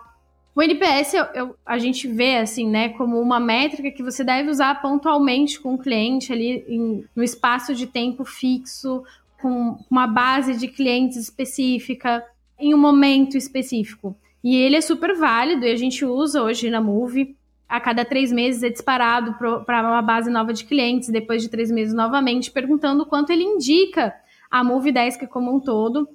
[0.57, 4.49] O NPS, eu, eu, a gente vê, assim, né, como uma métrica que você deve
[4.49, 9.03] usar pontualmente com o cliente ali em, no espaço de tempo fixo,
[9.39, 12.25] com uma base de clientes específica,
[12.59, 14.17] em um momento específico.
[14.43, 17.35] E ele é super válido e a gente usa hoje na Move.
[17.69, 21.69] A cada três meses é disparado para uma base nova de clientes, depois de três
[21.69, 24.11] meses novamente, perguntando quanto ele indica
[24.49, 26.09] a Move Desk como um todo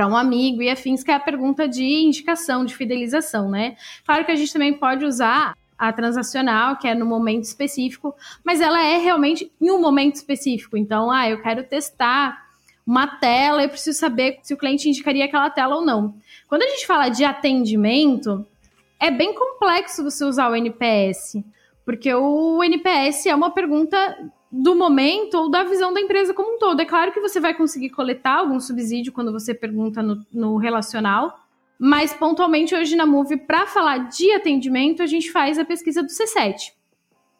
[0.00, 3.76] para um amigo e afins, que é a pergunta de indicação, de fidelização, né?
[4.06, 8.62] Claro que a gente também pode usar a transacional, que é no momento específico, mas
[8.62, 10.74] ela é realmente em um momento específico.
[10.74, 12.46] Então, ah, eu quero testar
[12.86, 16.14] uma tela, eu preciso saber se o cliente indicaria aquela tela ou não.
[16.48, 18.46] Quando a gente fala de atendimento,
[18.98, 21.44] é bem complexo você usar o NPS,
[21.84, 26.58] porque o NPS é uma pergunta do momento ou da visão da empresa como um
[26.58, 26.80] todo.
[26.80, 31.38] É claro que você vai conseguir coletar algum subsídio quando você pergunta no, no relacional,
[31.78, 36.08] mas pontualmente hoje na Move, para falar de atendimento, a gente faz a pesquisa do
[36.08, 36.72] C7.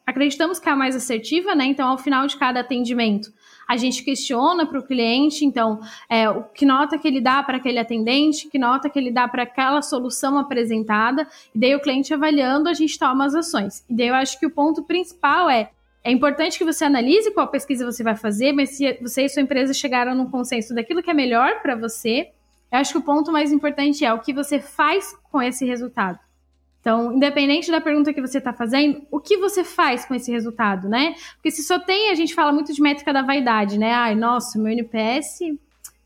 [0.06, 1.66] Acreditamos que é a mais assertiva, né?
[1.66, 3.32] Então, ao final de cada atendimento,
[3.68, 7.58] a gente questiona para o cliente, então, é, o que nota que ele dá para
[7.58, 12.12] aquele atendente, que nota que ele dá para aquela solução apresentada, e daí o cliente
[12.12, 13.84] avaliando, a gente toma as ações.
[13.88, 15.70] E daí eu acho que o ponto principal é
[16.02, 19.42] é importante que você analise qual pesquisa você vai fazer, mas se você e sua
[19.42, 22.30] empresa chegaram num consenso daquilo que é melhor para você,
[22.72, 26.18] eu acho que o ponto mais importante é o que você faz com esse resultado.
[26.80, 30.88] Então, independente da pergunta que você está fazendo, o que você faz com esse resultado,
[30.88, 31.14] né?
[31.34, 33.92] Porque se só tem, a gente fala muito de métrica da vaidade, né?
[33.92, 35.40] Ai, nossa, meu NPS,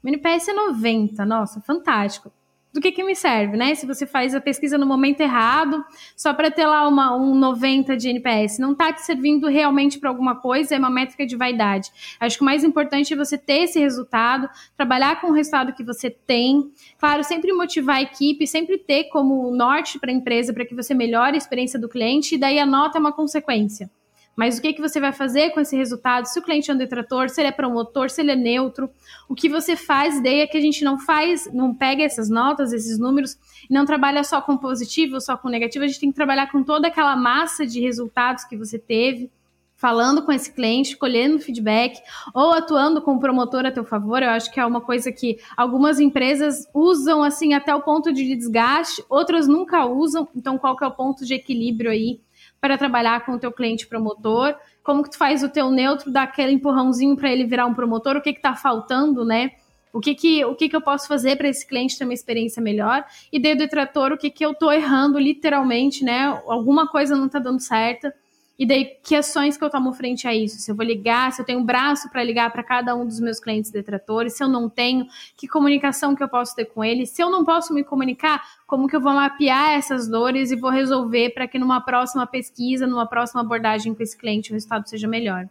[0.03, 2.33] meu NPS é 90, nossa, fantástico
[2.75, 3.73] do que, que me serve, né?
[3.77, 5.85] Se você faz a pesquisa no momento errado,
[6.17, 10.11] só para ter lá uma, um 90 de NPS, não está te servindo realmente para
[10.11, 11.93] alguma coisa, é uma métrica de vaidade.
[12.19, 15.85] Acho que o mais importante é você ter esse resultado, trabalhar com o resultado que
[15.85, 16.73] você tem.
[16.99, 20.95] Claro, sempre motivar a equipe, sempre ter como norte para a empresa para que você
[20.95, 23.89] melhore a experiência do cliente, e daí a nota é uma consequência.
[24.37, 26.27] Mas o que, que você vai fazer com esse resultado?
[26.27, 28.91] Se o cliente é um detrator, se ele é promotor, se ele é neutro,
[29.29, 32.73] o que você faz daí é que a gente não faz, não pega essas notas,
[32.73, 33.39] esses números,
[33.71, 36.89] não trabalha só com positivo, só com negativo, a gente tem que trabalhar com toda
[36.89, 39.31] aquela massa de resultados que você teve,
[39.77, 42.01] falando com esse cliente, colhendo feedback,
[42.33, 44.23] ou atuando com o promotor a teu favor.
[44.23, 48.35] Eu acho que é uma coisa que algumas empresas usam assim até o ponto de
[48.35, 50.27] desgaste, outras nunca usam.
[50.35, 52.21] Então, qual que é o ponto de equilíbrio aí?
[52.65, 56.23] Para trabalhar com o teu cliente promotor, como que tu faz o teu neutro dar
[56.23, 59.51] aquele empurrãozinho para ele virar um promotor, o que que tá faltando, né?
[59.93, 62.63] O que que, o que, que eu posso fazer para esse cliente ter uma experiência
[62.63, 63.05] melhor?
[63.31, 66.25] E dentro do detrator, o que que eu tô errando literalmente, né?
[66.47, 68.11] Alguma coisa não tá dando certo
[68.57, 70.59] e daí, que ações que eu tomo frente a isso?
[70.59, 73.19] Se eu vou ligar, se eu tenho um braço para ligar para cada um dos
[73.19, 77.11] meus clientes detratores, se eu não tenho, que comunicação que eu posso ter com eles?
[77.11, 80.71] Se eu não posso me comunicar, como que eu vou mapear essas dores e vou
[80.71, 85.09] resolver para que numa próxima pesquisa, numa próxima abordagem com esse cliente, o resultado seja
[85.09, 85.49] melhor?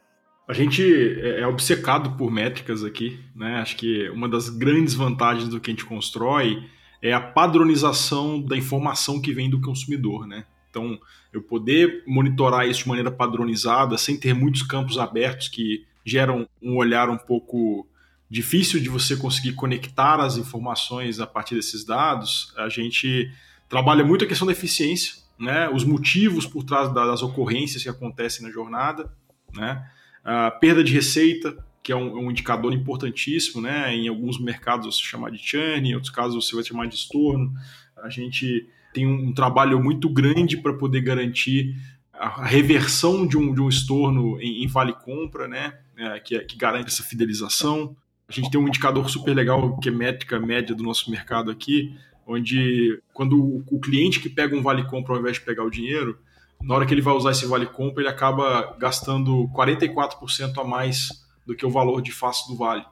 [0.48, 0.82] A gente
[1.22, 3.58] é, é obcecado por métricas aqui, né?
[3.58, 6.64] Acho que uma das grandes vantagens do que a gente constrói
[7.02, 10.46] é a padronização da informação que vem do consumidor, né?
[10.74, 11.00] Então,
[11.32, 16.78] eu poder monitorar isso de maneira padronizada, sem ter muitos campos abertos que geram um
[16.78, 17.88] olhar um pouco
[18.28, 23.32] difícil de você conseguir conectar as informações a partir desses dados, a gente
[23.70, 25.70] trabalha muito a questão da eficiência, né?
[25.70, 29.14] os motivos por trás das ocorrências que acontecem na jornada,
[29.54, 29.88] né?
[30.24, 33.94] a perda de receita, que é um, um indicador importantíssimo, né?
[33.96, 37.54] em alguns mercados você chama de churn, em outros casos você vai chamar de estorno.
[38.02, 41.76] A gente tem um trabalho muito grande para poder garantir
[42.14, 45.80] a reversão de um, de um estorno em, em vale compra, né?
[45.98, 47.96] É, que, é, que garante essa fidelização.
[48.28, 51.96] A gente tem um indicador super legal que é métrica média do nosso mercado aqui,
[52.26, 55.70] onde quando o, o cliente que pega um vale compra ao invés de pegar o
[55.70, 56.18] dinheiro,
[56.62, 61.10] na hora que ele vai usar esse vale compra, ele acaba gastando 44% a mais
[61.46, 62.86] do que o valor de face do vale.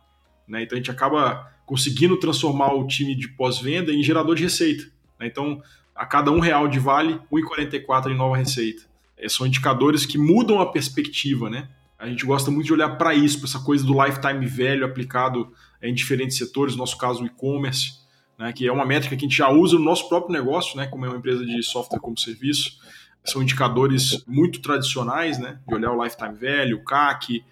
[0.47, 0.63] Né?
[0.63, 4.83] Então a gente acaba conseguindo transformar o time de pós-venda em gerador de receita.
[5.17, 5.27] Né?
[5.27, 5.61] Então
[6.01, 8.81] a cada um real de vale, 1,44 em nova receita.
[9.15, 11.69] É, são indicadores que mudam a perspectiva, né?
[11.99, 15.53] A gente gosta muito de olhar para isso, para essa coisa do lifetime velho aplicado
[15.79, 17.99] em diferentes setores, no nosso caso o e-commerce,
[18.35, 20.87] né, que é uma métrica que a gente já usa no nosso próprio negócio, né,
[20.87, 22.79] como é uma empresa de software como serviço.
[23.23, 27.43] São indicadores muito tradicionais, né, de olhar o lifetime velho, o CAC.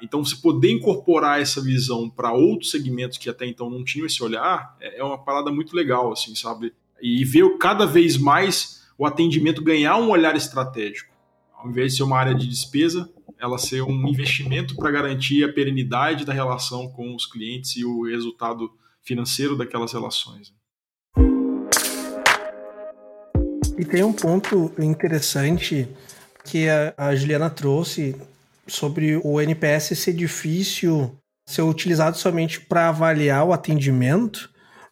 [0.00, 4.22] Então, você poder incorporar essa visão para outros segmentos que até então não tinham esse
[4.22, 6.72] olhar é, é uma parada muito legal, assim, sabe?
[7.00, 11.14] E ver cada vez mais o atendimento ganhar um olhar estratégico.
[11.54, 15.52] Ao invés de ser uma área de despesa, ela ser um investimento para garantir a
[15.52, 18.70] perenidade da relação com os clientes e o resultado
[19.02, 20.54] financeiro daquelas relações.
[23.78, 25.86] E tem um ponto interessante
[26.44, 28.16] que a, Juliana trouxe
[28.66, 31.14] sobre o NPS ser difícil
[31.46, 34.50] ser utilizado somente para avaliar o atendimento,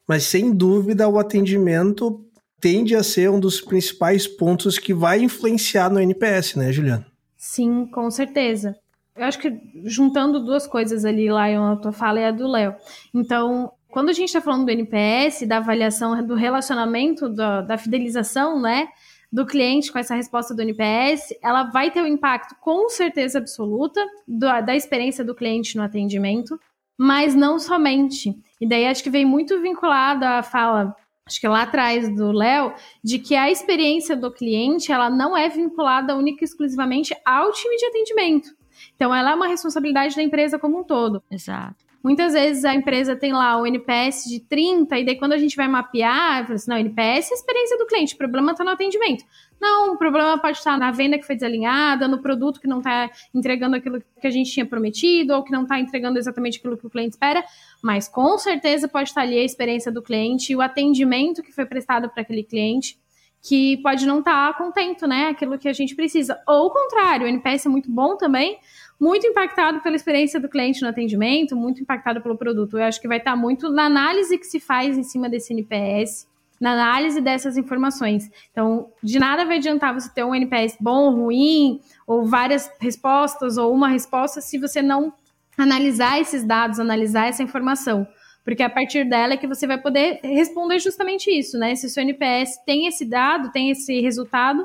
[0.09, 2.25] mas sem dúvida o atendimento
[2.61, 7.07] tende a ser um dos principais pontos que vai influenciar no NPS, né, Juliana?
[7.37, 8.75] Sim, com certeza.
[9.15, 9.53] Eu acho que
[9.85, 12.75] juntando duas coisas ali, Lion, a tua fala e a do Léo.
[13.15, 18.61] Então, quando a gente está falando do NPS, da avaliação do relacionamento, da, da fidelização,
[18.61, 18.89] né,
[19.31, 24.01] do cliente com essa resposta do NPS, ela vai ter um impacto com certeza absoluta
[24.27, 26.59] da experiência do cliente no atendimento,
[26.97, 28.35] mas não somente.
[28.65, 30.97] E daí acho que vem muito vinculado à fala
[31.27, 32.73] acho que lá atrás do Léo,
[33.03, 37.77] de que a experiência do cliente ela não é vinculada única e exclusivamente ao time
[37.77, 38.57] de atendimento.
[38.97, 41.23] Então, ela é uma responsabilidade da empresa como um todo.
[41.31, 41.85] Exato.
[42.03, 45.57] Muitas vezes a empresa tem lá o NPS de 30, e daí quando a gente
[45.57, 48.71] vai mapear, fala assim, não, NPS é a experiência do cliente, o problema está no
[48.71, 49.25] atendimento.
[49.59, 53.09] Não, o problema pode estar na venda que foi desalinhada, no produto que não está
[53.35, 56.87] entregando aquilo que a gente tinha prometido, ou que não está entregando exatamente aquilo que
[56.87, 57.43] o cliente espera,
[57.85, 61.67] mas com certeza pode estar ali a experiência do cliente e o atendimento que foi
[61.67, 62.99] prestado para aquele cliente,
[63.43, 65.29] que pode não estar tá contento, né?
[65.29, 66.41] Aquilo que a gente precisa.
[66.49, 68.57] Ou o contrário, o NPS é muito bom também,
[68.99, 72.79] muito impactado pela experiência do cliente no atendimento, muito impactado pelo produto.
[72.79, 76.27] Eu acho que vai estar muito na análise que se faz em cima desse NPS,
[76.59, 78.31] na análise dessas informações.
[78.51, 83.75] Então, de nada vai adiantar você ter um NPS bom, ruim, ou várias respostas, ou
[83.75, 85.13] uma resposta, se você não
[85.57, 88.07] analisar esses dados, analisar essa informação.
[88.45, 91.75] Porque a partir dela é que você vai poder responder justamente isso, né?
[91.75, 94.63] Se o seu NPS tem esse dado, tem esse resultado,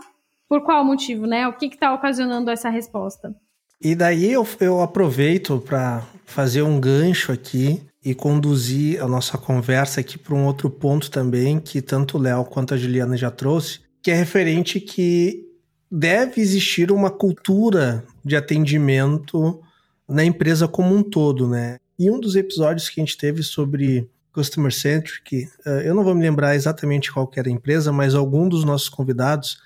[0.49, 1.47] por qual motivo, né?
[1.47, 3.33] O que está ocasionando essa resposta?
[3.81, 10.01] E daí eu, eu aproveito para fazer um gancho aqui e conduzir a nossa conversa
[10.01, 13.79] aqui para um outro ponto também que tanto o Léo quanto a Juliana já trouxe,
[14.01, 15.45] que é referente que
[15.89, 19.61] deve existir uma cultura de atendimento
[20.09, 21.79] na empresa como um todo, né?
[21.97, 26.15] E um dos episódios que a gente teve sobre Customer Centric, eh, eu não vou
[26.15, 29.59] me lembrar exatamente qual era a empresa, mas algum dos nossos convidados,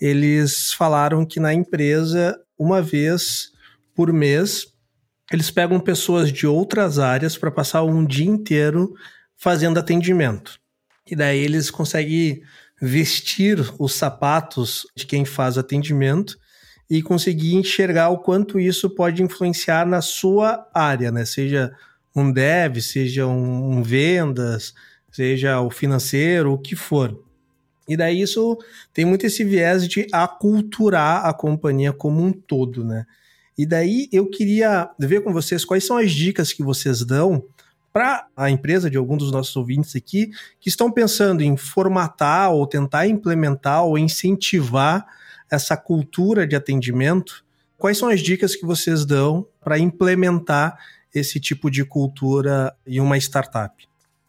[0.00, 3.52] eles falaram que na empresa, uma vez
[3.94, 4.66] por mês,
[5.32, 8.94] eles pegam pessoas de outras áreas para passar um dia inteiro
[9.36, 10.58] fazendo atendimento.
[11.10, 12.42] E daí eles conseguem
[12.80, 16.36] vestir os sapatos de quem faz atendimento
[16.88, 21.24] e conseguir enxergar o quanto isso pode influenciar na sua área, né?
[21.24, 21.72] Seja
[22.14, 24.74] um dev, seja um, um vendas,
[25.10, 27.18] seja o financeiro, o que for.
[27.88, 28.58] E daí isso
[28.92, 33.04] tem muito esse viés de aculturar a companhia como um todo, né?
[33.56, 37.44] E daí eu queria ver com vocês quais são as dicas que vocês dão
[37.92, 42.66] para a empresa de algum dos nossos ouvintes aqui que estão pensando em formatar ou
[42.66, 45.06] tentar implementar ou incentivar
[45.54, 47.44] essa cultura de atendimento.
[47.76, 50.78] Quais são as dicas que vocês dão para implementar
[51.14, 53.72] esse tipo de cultura em uma startup?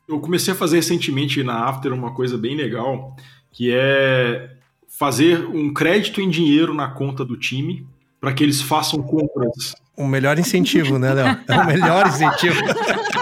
[0.07, 3.15] Eu comecei a fazer recentemente na After uma coisa bem legal,
[3.51, 4.51] que é
[4.87, 7.87] fazer um crédito em dinheiro na conta do time
[8.19, 9.75] para que eles façam compras.
[9.97, 11.37] O melhor incentivo, né, Léo?
[11.47, 12.59] É o melhor incentivo.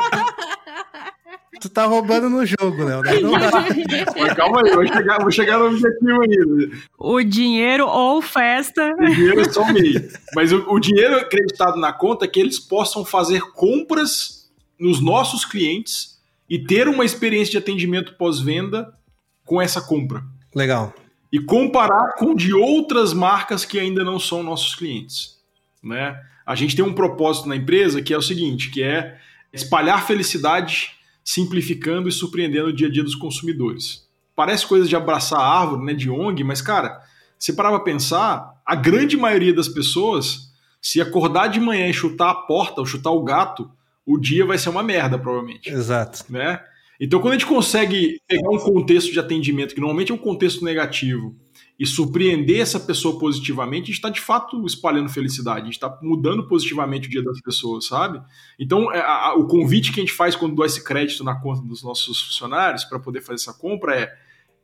[1.64, 3.02] tu tá roubando no jogo, Léo.
[3.02, 3.20] Né?
[3.20, 3.52] Não dá.
[4.18, 6.78] Mas calma aí, vou chegar, vou chegar no objetivo ainda.
[6.98, 8.94] O dinheiro ou festa.
[9.00, 10.08] O dinheiro é só meio.
[10.36, 15.46] Mas o, o dinheiro acreditado na conta é que eles possam fazer compras nos nossos
[15.46, 18.94] clientes e ter uma experiência de atendimento pós-venda
[19.46, 20.24] com essa compra.
[20.54, 20.94] Legal
[21.34, 25.40] e comparar com de outras marcas que ainda não são nossos clientes.
[25.82, 26.16] Né?
[26.46, 29.18] A gente tem um propósito na empresa que é o seguinte, que é
[29.52, 30.92] espalhar felicidade,
[31.24, 34.08] simplificando e surpreendendo o dia a dia dos consumidores.
[34.36, 37.02] Parece coisa de abraçar a árvore, né, de ONG, mas cara,
[37.38, 42.30] se parar para pensar, a grande maioria das pessoas, se acordar de manhã e chutar
[42.30, 43.70] a porta ou chutar o gato,
[44.06, 45.70] o dia vai ser uma merda, provavelmente.
[45.70, 46.26] Exato.
[46.30, 46.60] Né?
[47.00, 50.64] Então, quando a gente consegue pegar um contexto de atendimento, que normalmente é um contexto
[50.64, 51.36] negativo,
[51.80, 55.98] e surpreender essa pessoa positivamente, a gente está de fato espalhando felicidade, a gente está
[56.02, 58.22] mudando positivamente o dia das pessoas, sabe?
[58.60, 61.36] Então, é, a, a, o convite que a gente faz quando dá esse crédito na
[61.36, 64.14] conta dos nossos funcionários para poder fazer essa compra é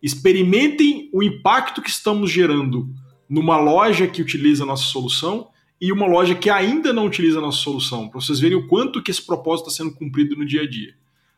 [0.01, 2.87] experimentem o impacto que estamos gerando
[3.27, 5.49] numa loja que utiliza a nossa solução
[5.81, 9.01] e uma loja que ainda não utiliza a nossa solução, para vocês verem o quanto
[9.01, 10.93] que esse propósito está sendo cumprido no dia a dia.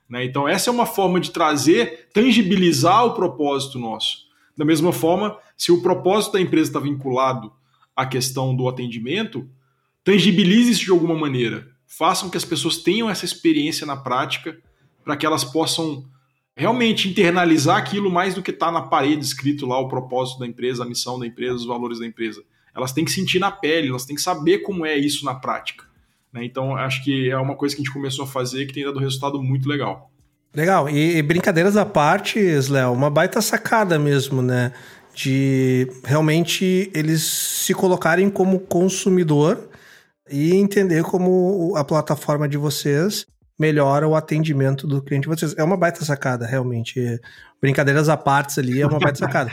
[0.09, 0.25] Né?
[0.25, 4.30] Então, essa é uma forma de trazer, tangibilizar o propósito nosso.
[4.57, 7.51] Da mesma forma, se o propósito da empresa está vinculado
[7.95, 9.49] à questão do atendimento,
[10.03, 11.69] tangibilize isso de alguma maneira.
[11.85, 14.57] Façam que as pessoas tenham essa experiência na prática
[15.03, 16.05] para que elas possam
[16.55, 20.83] realmente internalizar aquilo mais do que está na parede escrito lá o propósito da empresa,
[20.83, 22.43] a missão da empresa, os valores da empresa.
[22.75, 25.85] Elas têm que sentir na pele, elas têm que saber como é isso na prática.
[26.31, 26.45] Né?
[26.45, 28.97] Então, acho que é uma coisa que a gente começou a fazer que tem dado
[28.97, 30.10] um resultado muito legal.
[30.53, 30.89] Legal.
[30.89, 32.39] E, e brincadeiras à parte,
[32.69, 34.73] Léo, uma baita sacada mesmo, né?
[35.13, 39.69] De realmente eles se colocarem como consumidor
[40.29, 43.25] e entender como a plataforma de vocês
[43.59, 45.53] melhora o atendimento do cliente de vocês.
[45.57, 47.19] É uma baita sacada, realmente.
[47.61, 49.51] Brincadeiras à parte ali, é uma baita sacada.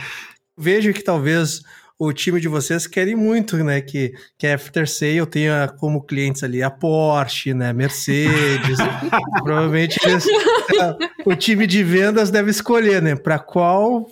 [0.57, 1.61] Vejo que talvez
[1.99, 6.41] o time de vocês querem muito, né, que, que a After Sale tenha como clientes
[6.43, 8.77] ali a Porsche, né, Mercedes.
[9.43, 10.25] Provavelmente eles,
[11.25, 14.09] o time de vendas deve escolher, né, para qual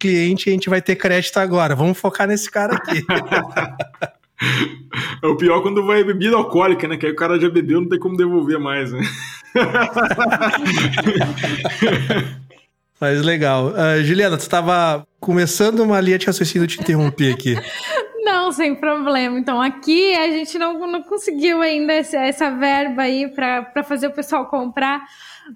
[0.00, 1.76] cliente a gente vai ter crédito agora.
[1.76, 3.04] Vamos focar nesse cara aqui.
[5.20, 6.96] É o pior quando vai bebida alcoólica, né?
[6.96, 9.00] Que aí o cara já bebeu, não tem como devolver mais, né?
[13.00, 13.72] Mas legal.
[13.72, 17.54] Uh, Juliana, tu estava começando uma linha de raciocínio, te interrompi aqui.
[18.24, 19.38] Não, sem problema.
[19.38, 24.12] Então, aqui a gente não, não conseguiu ainda essa, essa verba aí para fazer o
[24.12, 25.02] pessoal comprar,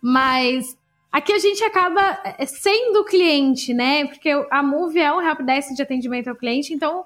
[0.02, 0.76] mas
[1.10, 4.06] aqui a gente acaba é, sendo cliente, né?
[4.06, 7.04] Porque a Move é um helpdesk de atendimento ao cliente, então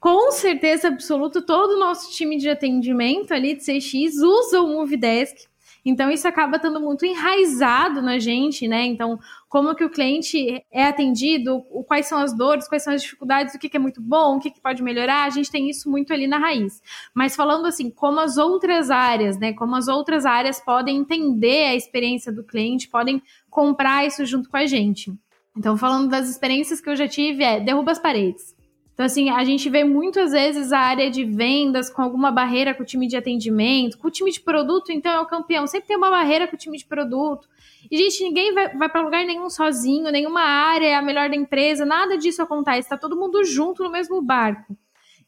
[0.00, 5.46] com certeza absoluta, todo o nosso time de atendimento ali de CX usa o Movidesk.
[5.84, 8.84] Então, isso acaba estando muito enraizado na gente, né?
[8.84, 9.18] Então,
[9.48, 13.58] como que o cliente é atendido, quais são as dores, quais são as dificuldades, o
[13.58, 16.12] que, que é muito bom, o que, que pode melhorar, a gente tem isso muito
[16.12, 16.82] ali na raiz.
[17.14, 19.52] Mas falando assim, como as outras áreas, né?
[19.52, 24.56] Como as outras áreas podem entender a experiência do cliente, podem comprar isso junto com
[24.56, 25.12] a gente.
[25.56, 28.57] Então, falando das experiências que eu já tive, é derruba as paredes.
[28.98, 32.82] Então, assim, a gente vê muitas vezes a área de vendas com alguma barreira com
[32.82, 35.68] o time de atendimento, com o time de produto, então é o campeão.
[35.68, 37.48] Sempre tem uma barreira com o time de produto.
[37.88, 41.36] E, gente, ninguém vai, vai para lugar nenhum sozinho, nenhuma área é a melhor da
[41.36, 42.80] empresa, nada disso acontece.
[42.80, 44.76] Está todo mundo junto no mesmo barco.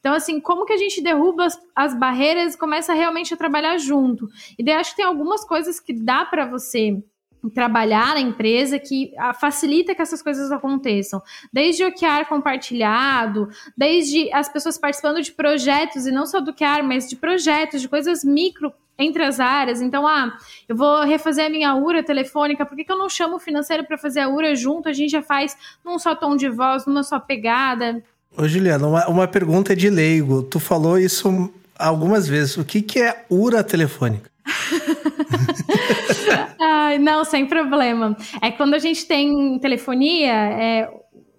[0.01, 3.77] Então, assim, como que a gente derruba as, as barreiras e começa realmente a trabalhar
[3.77, 4.27] junto?
[4.59, 7.01] E daí acho que tem algumas coisas que dá para você
[7.49, 11.21] trabalhar na empresa que ah, facilita que essas coisas aconteçam.
[11.51, 16.83] Desde o QR compartilhado, desde as pessoas participando de projetos, e não só do QR,
[16.83, 19.81] mas de projetos, de coisas micro entre as áreas.
[19.81, 20.37] Então, ah,
[20.67, 23.83] eu vou refazer a minha URA telefônica, por que, que eu não chamo o financeiro
[23.85, 24.87] para fazer a URA junto?
[24.87, 28.03] A gente já faz num só tom de voz, numa só pegada.
[28.37, 30.43] Ô, Juliana, uma, uma pergunta de leigo.
[30.43, 32.57] Tu falou isso algumas vezes.
[32.57, 34.29] O que, que é URA telefônica?
[36.73, 38.15] Ai, não, sem problema.
[38.41, 40.89] É quando a gente tem telefonia, é,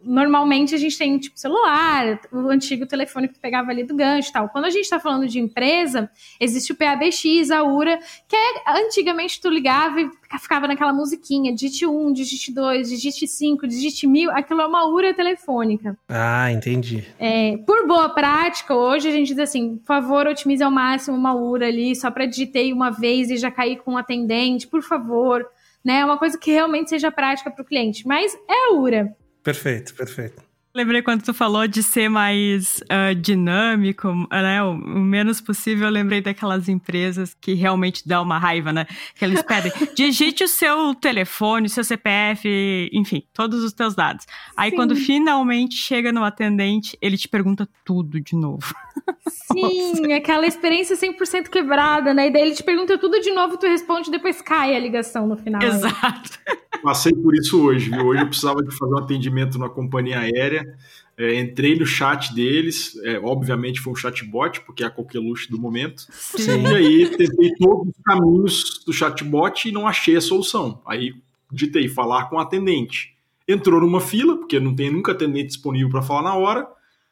[0.05, 4.31] normalmente a gente tem tipo celular, o antigo telefone que tu pegava ali do gancho
[4.31, 4.49] e tal.
[4.49, 7.99] Quando a gente está falando de empresa, existe o PABX, a URA,
[8.29, 13.67] que é, antigamente tu ligava e ficava naquela musiquinha, digite 1, digite 2, digite 5,
[13.67, 15.97] digite 1000, aquilo é uma URA telefônica.
[16.09, 17.05] Ah, entendi.
[17.19, 21.35] É, por boa prática, hoje a gente diz assim, por favor, otimize ao máximo uma
[21.35, 25.47] URA ali, só para digitei uma vez e já cair com um atendente, por favor.
[25.85, 29.17] Né, é uma coisa que realmente seja prática para o cliente, mas é a URA.
[29.43, 30.53] Perfeito, perfeito.
[30.75, 34.63] Lembrei quando tu falou de ser mais uh, dinâmico, né?
[34.63, 38.87] O, o, menos possível, eu lembrei daquelas empresas que realmente dá uma raiva, né?
[39.15, 44.25] Que eles pedem, digite o seu telefone, o seu CPF, enfim, todos os teus dados.
[44.57, 44.77] Aí Sim.
[44.77, 48.75] quando finalmente chega no atendente, ele te pergunta tudo de novo.
[49.29, 52.29] Sim, aquela experiência 100% quebrada, né?
[52.29, 55.27] E daí ele te pergunta tudo de novo, tu responde e depois cai a ligação
[55.27, 55.61] no final.
[55.61, 56.39] Exato.
[56.83, 58.07] Passei por isso hoje, viu?
[58.07, 60.77] Hoje eu precisava de fazer um atendimento numa companhia aérea.
[61.17, 65.61] É, entrei no chat deles, é, obviamente foi um chatbot, porque é a coqueluche do
[65.61, 66.07] momento.
[66.11, 66.63] Sim.
[66.63, 70.81] E aí tentei todos os caminhos do chatbot e não achei a solução.
[70.87, 71.15] Aí
[71.51, 73.15] digitei falar com o atendente.
[73.47, 76.67] Entrou numa fila, porque não tem nunca atendente disponível para falar na hora.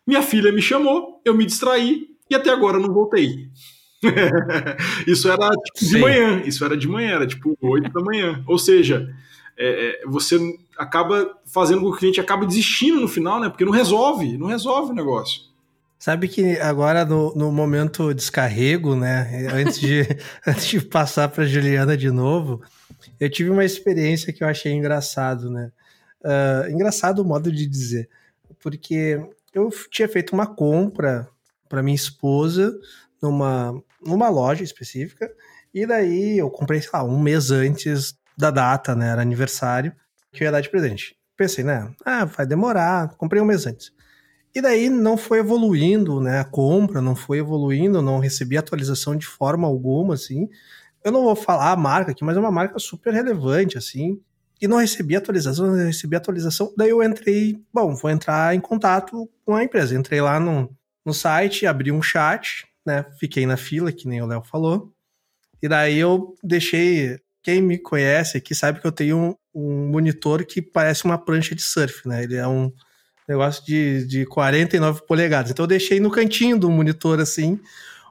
[0.07, 3.49] Minha filha me chamou, eu me distraí e até agora não voltei.
[5.07, 8.43] isso era tipo, de manhã, isso era de manhã, era tipo 8 da manhã.
[8.47, 9.15] Ou seja,
[9.63, 10.39] é, é, você
[10.79, 13.51] acaba fazendo com que o cliente acabe desistindo no final, né?
[13.51, 15.43] Porque não resolve, não resolve o negócio.
[15.99, 19.49] Sabe que agora no, no momento descarrego, né?
[19.53, 20.01] Antes de,
[20.47, 22.63] antes de passar para Juliana de novo,
[23.21, 25.71] eu tive uma experiência que eu achei engraçado, né?
[26.25, 28.09] Uh, engraçado o modo de dizer,
[28.63, 29.21] porque
[29.53, 31.29] eu tinha feito uma compra
[31.69, 32.75] para minha esposa
[33.21, 35.31] numa, numa loja específica,
[35.73, 39.11] e daí eu comprei, sei lá, um mês antes da data, né?
[39.11, 39.93] Era aniversário,
[40.33, 41.17] que eu ia dar de presente.
[41.37, 41.93] Pensei, né?
[42.05, 43.09] Ah, vai demorar.
[43.17, 43.93] Comprei um mês antes.
[44.55, 46.41] E daí não foi evoluindo, né?
[46.41, 50.49] A compra não foi evoluindo, não recebi atualização de forma alguma, assim.
[51.05, 54.21] Eu não vou falar a marca aqui, mas é uma marca super relevante, assim.
[54.61, 56.73] E não recebi atualização, não recebi atualização.
[56.77, 59.97] Daí eu entrei, bom, vou entrar em contato com a empresa.
[59.97, 60.71] Entrei lá no,
[61.05, 63.07] no site, abri um chat, né?
[63.19, 64.93] Fiquei na fila, que nem o Léo falou.
[65.63, 67.19] E daí eu deixei.
[67.43, 71.55] Quem me conhece aqui sabe que eu tenho um, um monitor que parece uma prancha
[71.55, 72.23] de surf, né?
[72.23, 72.73] Ele é um
[73.29, 75.51] negócio de, de 49 polegadas.
[75.51, 77.59] Então eu deixei no cantinho do monitor assim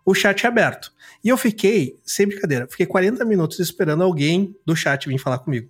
[0.06, 0.92] o chat aberto.
[1.24, 5.70] E eu fiquei, sem brincadeira, fiquei 40 minutos esperando alguém do chat vir falar comigo.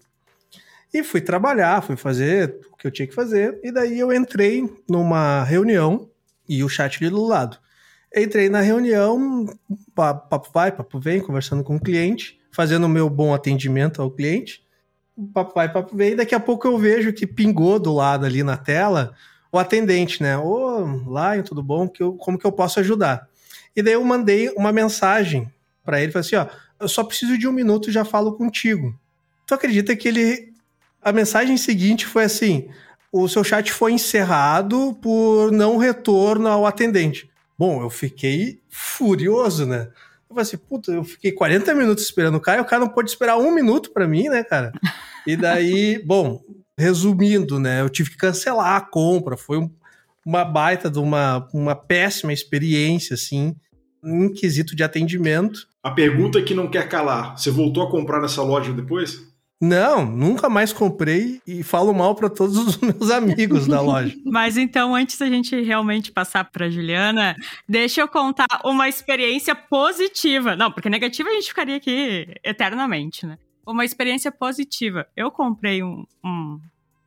[0.94, 4.68] E fui trabalhar, fui fazer o que eu tinha que fazer, e daí eu entrei
[4.90, 6.10] numa reunião
[6.48, 7.58] e o chat ali do lado.
[8.16, 9.46] Entrei na reunião,
[9.94, 14.64] papo vai, papo vem, conversando com o cliente, fazendo o meu bom atendimento ao cliente.
[15.34, 18.58] Papo vai, papo vem, daqui a pouco eu vejo que pingou do lado ali na
[18.58, 19.14] tela
[19.52, 20.38] o atendente, né?
[20.38, 21.88] Ô, Lion, tudo bom?
[21.88, 23.28] Que eu, como que eu posso ajudar?
[23.76, 25.52] E daí eu mandei uma mensagem
[25.84, 26.48] para ele, falei assim, ó,
[26.80, 28.98] eu só preciso de um minuto e já falo contigo.
[29.46, 30.54] Tu acredita que ele...
[31.02, 32.70] A mensagem seguinte foi assim,
[33.12, 37.30] o seu chat foi encerrado por não retorno ao atendente.
[37.58, 39.90] Bom, eu fiquei furioso, né?
[40.30, 42.90] Eu falei assim, puta, eu fiquei 40 minutos esperando o cara e o cara não
[42.90, 44.72] pôde esperar um minuto para mim, né, cara?
[45.26, 46.40] E daí, bom,
[46.78, 49.72] resumindo, né, eu tive que cancelar a compra, foi um,
[50.24, 53.56] uma baita de uma, uma péssima experiência, assim,
[54.04, 55.68] em quesito de atendimento.
[55.82, 59.29] A pergunta que não quer calar, você voltou a comprar nessa loja depois?
[59.62, 64.16] Não, nunca mais comprei e falo mal para todos os meus amigos da loja.
[64.26, 67.36] Mas então, antes da gente realmente passar para Juliana,
[67.68, 70.56] deixa eu contar uma experiência positiva.
[70.56, 73.38] Não, porque negativa a gente ficaria aqui eternamente, né?
[73.72, 75.08] uma experiência positiva.
[75.16, 76.60] Eu comprei um, um.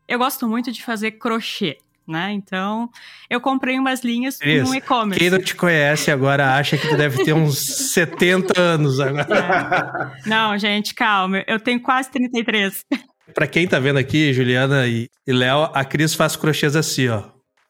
[0.07, 1.79] Eu gosto muito de fazer crochê.
[2.07, 2.33] Né?
[2.33, 2.91] Então,
[3.31, 4.69] eu comprei umas linhas Isso.
[4.69, 5.21] no e-commerce.
[5.21, 7.59] Quem não te conhece agora acha que tu deve ter uns
[7.95, 10.13] 70 anos agora.
[10.25, 10.29] É.
[10.29, 11.45] Não, gente, calma.
[11.47, 12.85] Eu tenho quase 33.
[13.33, 17.23] Pra quem tá vendo aqui, Juliana e, e Léo, a Cris faz crochês assim, ó.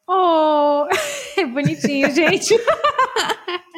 [0.09, 0.87] Oh,
[1.37, 2.55] é bonitinho, gente.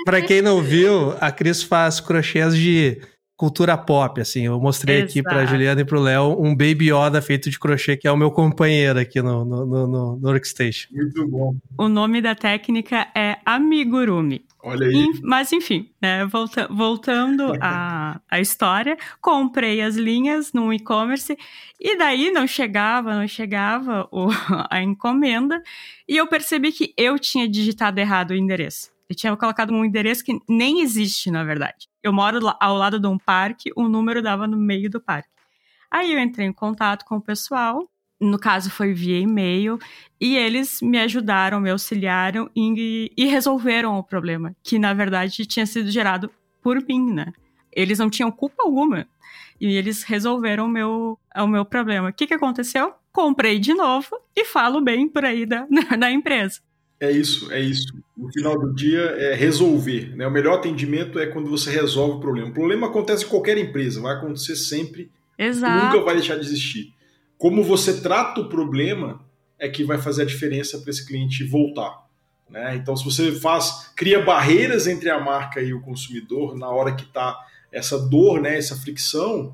[0.06, 3.01] pra quem não viu, a Cris faz crochês de
[3.38, 4.45] cultura pop, assim.
[4.45, 5.11] Eu mostrei Exato.
[5.11, 8.17] aqui pra Juliana e pro Léo um Baby Yoda feito de crochê, que é o
[8.17, 10.89] meu companheiro aqui no, no, no, no, no Workstation.
[10.93, 11.55] Muito bom.
[11.77, 14.45] O nome da técnica é amigurumi.
[14.63, 15.05] Olha aí.
[15.21, 21.38] Mas enfim, né, volta, voltando à, à história, comprei as linhas no e-commerce
[21.79, 24.27] e daí não chegava, não chegava o,
[24.71, 25.61] a encomenda
[26.07, 28.94] e eu percebi que eu tinha digitado errado o endereço.
[29.10, 31.88] Eu tinha colocado um endereço que nem existe, na verdade.
[32.01, 35.30] Eu moro ao lado de um parque, o número dava no meio do parque.
[35.91, 37.88] Aí eu entrei em contato com o pessoal,
[38.20, 39.78] no caso foi via e-mail,
[40.20, 45.66] e eles me ajudaram, me auxiliaram e, e resolveram o problema, que na verdade tinha
[45.66, 46.32] sido gerado
[46.62, 47.32] por mim, né?
[47.72, 49.08] Eles não tinham culpa alguma.
[49.60, 52.10] E eles resolveram o meu, o meu problema.
[52.10, 52.93] O que, que aconteceu?
[53.12, 56.62] Comprei de novo e falo bem por aí da, da empresa.
[56.99, 57.93] É isso, é isso.
[58.15, 60.15] No final do dia é resolver.
[60.15, 60.25] Né?
[60.25, 62.49] O melhor atendimento é quando você resolve o problema.
[62.49, 65.11] O problema acontece em qualquer empresa, vai acontecer sempre.
[65.37, 65.85] Exato.
[65.85, 66.93] Nunca vai deixar de existir.
[67.37, 69.21] Como você trata o problema
[69.59, 72.05] é que vai fazer a diferença para esse cliente voltar.
[72.49, 72.75] Né?
[72.75, 77.03] Então, se você faz, cria barreiras entre a marca e o consumidor na hora que
[77.03, 77.37] está
[77.71, 79.53] essa dor, né, essa fricção,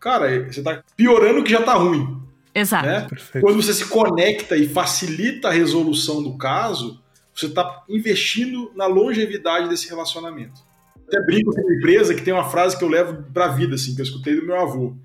[0.00, 2.19] cara, você está piorando o que já está ruim.
[2.54, 2.86] Exato.
[2.86, 3.08] Né?
[3.40, 7.00] Quando você se conecta e facilita a resolução do caso,
[7.34, 10.60] você está investindo na longevidade desse relacionamento.
[11.06, 13.74] Até brinco com uma empresa que tem uma frase que eu levo para a vida,
[13.74, 14.96] assim, que eu escutei do meu avô,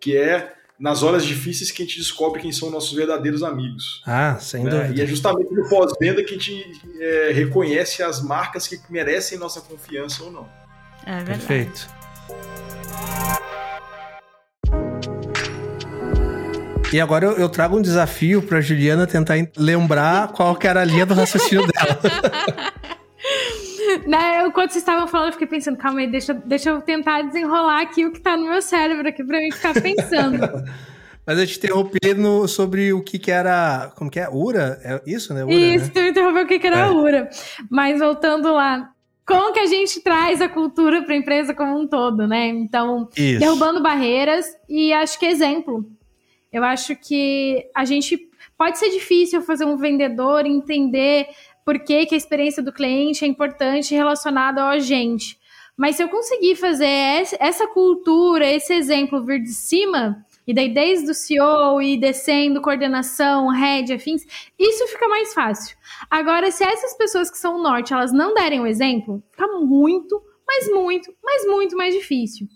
[0.00, 4.02] que é nas horas difíceis que a gente descobre quem são nossos verdadeiros amigos.
[4.06, 4.70] Ah, sem né?
[4.70, 4.98] dúvida.
[4.98, 9.60] E é justamente no pós-venda que a gente é, reconhece as marcas que merecem nossa
[9.60, 10.48] confiança ou não.
[11.04, 11.46] É verdade.
[11.46, 11.88] Perfeito.
[16.92, 20.84] E agora eu, eu trago um desafio para Juliana tentar lembrar qual que era a
[20.84, 22.00] linha do raciocínio dela.
[24.06, 27.22] né, eu, quando vocês estavam falando, eu fiquei pensando, calma aí, deixa, deixa eu tentar
[27.22, 30.38] desenrolar aqui o que tá no meu cérebro aqui pra mim ficar pensando.
[31.24, 34.28] Mas eu te interrompi no, sobre o que que era, como que é?
[34.28, 34.80] URA?
[34.82, 35.44] É isso, né?
[35.44, 35.90] Ura, isso, né?
[35.94, 36.90] tu interrompeu o que que era é.
[36.90, 37.30] URA.
[37.70, 38.90] Mas voltando lá,
[39.24, 42.48] como que a gente traz a cultura para a empresa como um todo, né?
[42.48, 43.38] Então, isso.
[43.38, 45.86] derrubando barreiras e acho que exemplo.
[46.52, 48.18] Eu acho que a gente
[48.58, 51.28] pode ser difícil fazer um vendedor entender
[51.64, 55.38] por que, que a experiência do cliente é importante relacionada ao agente.
[55.76, 61.08] Mas se eu conseguir fazer essa cultura, esse exemplo vir de cima, E daí, desde
[61.10, 64.24] o CEO e descendo, coordenação, head, afins,
[64.58, 65.76] isso fica mais fácil.
[66.10, 70.20] Agora, se essas pessoas que são o norte, elas não derem o exemplo, fica muito,
[70.44, 72.48] mas muito, mas muito mais difícil.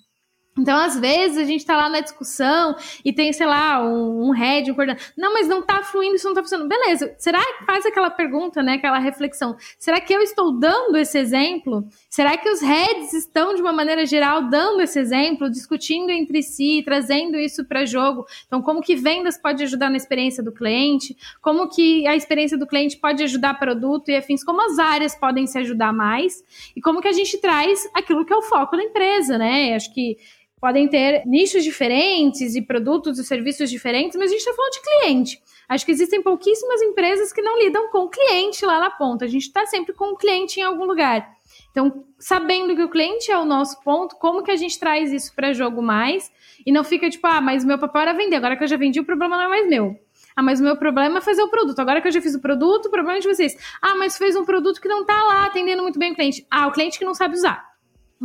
[0.56, 4.30] Então, às vezes, a gente está lá na discussão e tem, sei lá, um, um
[4.30, 5.04] head, um coordenador.
[5.16, 6.68] Não, mas não está fluindo, isso não está funcionando.
[6.68, 8.74] Beleza, será que faz aquela pergunta, né?
[8.74, 9.56] Aquela reflexão.
[9.78, 11.84] Será que eu estou dando esse exemplo?
[12.08, 16.82] Será que os heads estão, de uma maneira geral, dando esse exemplo, discutindo entre si,
[16.84, 18.24] trazendo isso para jogo?
[18.46, 21.16] Então, como que vendas pode ajudar na experiência do cliente?
[21.42, 24.44] Como que a experiência do cliente pode ajudar produto e afins?
[24.44, 26.44] Como as áreas podem se ajudar mais?
[26.76, 29.74] E como que a gente traz aquilo que é o foco da empresa, né?
[29.74, 30.16] Acho que
[30.64, 34.80] podem ter nichos diferentes e produtos e serviços diferentes, mas a gente está falando de
[34.80, 35.42] cliente.
[35.68, 39.26] Acho que existem pouquíssimas empresas que não lidam com o cliente lá na ponta.
[39.26, 41.28] A gente está sempre com o cliente em algum lugar.
[41.70, 45.34] Então, sabendo que o cliente é o nosso ponto, como que a gente traz isso
[45.34, 46.32] para jogo mais
[46.64, 48.98] e não fica tipo, ah, mas meu papel era vender, agora que eu já vendi,
[48.98, 49.94] o problema não é mais meu.
[50.34, 51.78] Ah, mas o meu problema é fazer o produto.
[51.78, 53.54] Agora que eu já fiz o produto, o problema é de vocês.
[53.82, 56.46] Ah, mas fez um produto que não está lá atendendo muito bem o cliente.
[56.50, 57.73] Ah, o cliente que não sabe usar.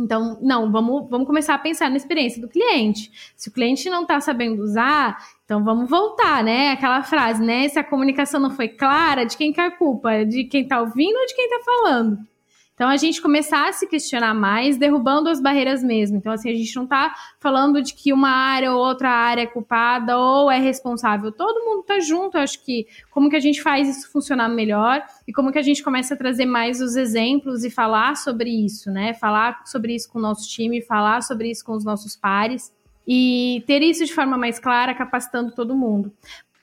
[0.00, 3.12] Então, não, vamos, vamos começar a pensar na experiência do cliente.
[3.36, 6.70] Se o cliente não está sabendo usar, então vamos voltar, né?
[6.70, 7.68] Aquela frase, né?
[7.68, 10.24] Se a comunicação não foi clara, de quem que é a culpa?
[10.24, 12.29] De quem está ouvindo ou de quem está falando?
[12.80, 16.16] Então, a gente começar a se questionar mais, derrubando as barreiras mesmo.
[16.16, 19.46] Então, assim, a gente não está falando de que uma área ou outra área é
[19.46, 21.30] culpada ou é responsável.
[21.30, 22.38] Todo mundo está junto.
[22.38, 25.62] Eu acho que como que a gente faz isso funcionar melhor e como que a
[25.62, 29.12] gente começa a trazer mais os exemplos e falar sobre isso, né?
[29.12, 32.72] Falar sobre isso com o nosso time, falar sobre isso com os nossos pares
[33.06, 36.10] e ter isso de forma mais clara, capacitando todo mundo.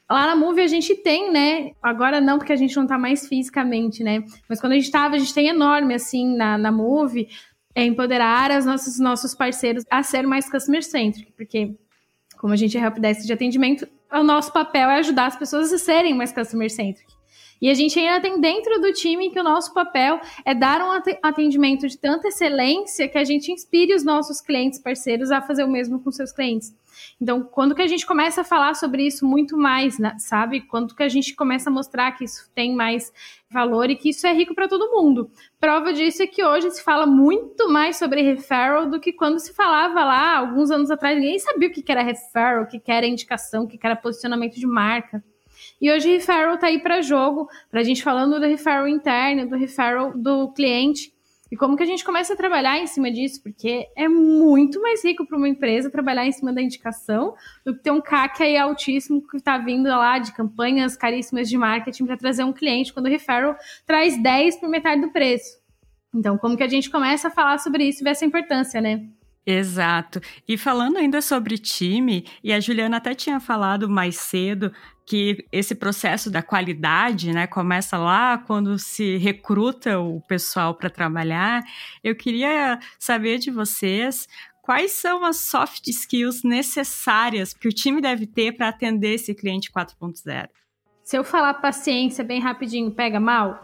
[0.10, 1.72] Lá na Move a gente tem, né?
[1.84, 4.24] Agora não, porque a gente não tá mais fisicamente, né?
[4.48, 7.28] Mas quando a gente tava, a gente tem enorme, assim, na, na Move,
[7.76, 11.76] é empoderar os nossos, nossos parceiros a ser mais customer-centric, porque
[12.38, 15.78] como a gente é helpdesk de atendimento, o nosso papel é ajudar as pessoas a
[15.78, 17.18] serem mais customer-centric.
[17.62, 21.02] E a gente ainda tem dentro do time que o nosso papel é dar um
[21.24, 25.68] atendimento de tanta excelência que a gente inspire os nossos clientes parceiros a fazer o
[25.68, 26.74] mesmo com seus clientes.
[27.20, 30.62] Então, quando que a gente começa a falar sobre isso muito mais, né, sabe?
[30.62, 33.12] Quando que a gente começa a mostrar que isso tem mais
[33.50, 35.32] valor e que isso é rico para todo mundo.
[35.60, 39.54] Prova disso é que hoje se fala muito mais sobre referral do que quando se
[39.54, 43.64] falava lá, alguns anos atrás, ninguém sabia o que era referral, o que era indicação,
[43.64, 45.24] o que era posicionamento de marca.
[45.80, 49.56] E hoje referral tá aí para jogo, para a gente falando do referral interno, do
[49.56, 51.14] referral do cliente.
[51.52, 53.42] E como que a gente começa a trabalhar em cima disso?
[53.42, 57.36] Porque é muito mais rico para uma empresa trabalhar em cima da indicação
[57.66, 61.58] do que ter um CAC aí altíssimo que está vindo lá de campanhas caríssimas de
[61.58, 65.58] marketing para trazer um cliente, quando o referral traz 10 por metade do preço.
[66.14, 69.08] Então, como que a gente começa a falar sobre isso e ver essa importância, né?
[69.50, 70.20] Exato.
[70.46, 74.74] E falando ainda sobre time, e a Juliana até tinha falado mais cedo
[75.06, 81.64] que esse processo da qualidade, né, começa lá quando se recruta o pessoal para trabalhar.
[82.04, 84.28] Eu queria saber de vocês
[84.62, 89.72] quais são as soft skills necessárias que o time deve ter para atender esse cliente
[89.72, 90.50] 4.0.
[91.08, 93.62] Se eu falar paciência bem rapidinho, pega mal?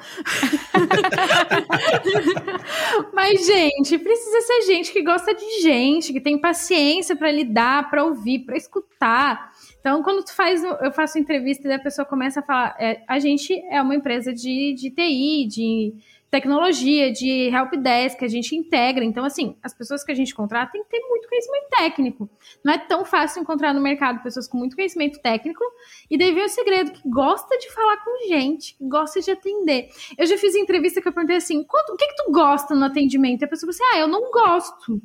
[3.13, 8.05] Mas, gente, precisa ser gente que gosta de gente, que tem paciência para lidar, para
[8.05, 9.51] ouvir, para escutar.
[9.77, 13.19] Então, quando tu faz, eu faço entrevista e a pessoa começa a falar, é, a
[13.19, 15.93] gente é uma empresa de, de TI, de
[16.33, 19.05] tecnologia, de helpdesk, a gente integra.
[19.05, 22.27] Então, assim, as pessoas que a gente contrata têm que ter muito conhecimento técnico.
[22.65, 25.63] Não é tão fácil encontrar no mercado pessoas com muito conhecimento técnico.
[26.09, 29.89] E daí vem o segredo, que gosta de falar com gente, gosta de atender.
[30.17, 33.43] Eu já fiz entrevista que eu perguntei assim, o que, que tu gosta no atendimento?
[33.43, 34.99] E a pessoa falou assim, ah, eu não gosto.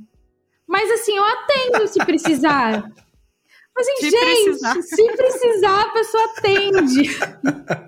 [0.66, 2.90] Mas assim, eu atendo se precisar.
[3.76, 4.82] Mas, assim, se gente, precisar.
[4.82, 7.87] se precisar, a pessoa atende.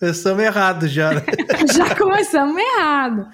[0.00, 1.12] Começamos errado já.
[1.12, 1.22] Né?
[1.76, 3.28] já começamos errado.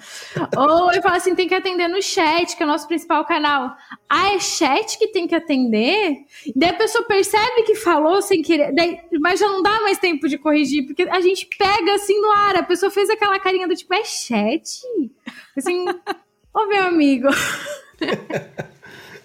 [0.57, 3.73] Ou eu falo assim, tem que atender no chat, que é o nosso principal canal.
[4.09, 6.17] Ah, é chat que tem que atender?
[6.53, 10.27] Daí a pessoa percebe que falou sem querer, daí, mas já não dá mais tempo
[10.27, 13.75] de corrigir, porque a gente pega assim no ar, a pessoa fez aquela carinha do
[13.75, 14.81] tipo, é chat?
[15.57, 15.85] Assim,
[16.53, 17.29] ô meu amigo.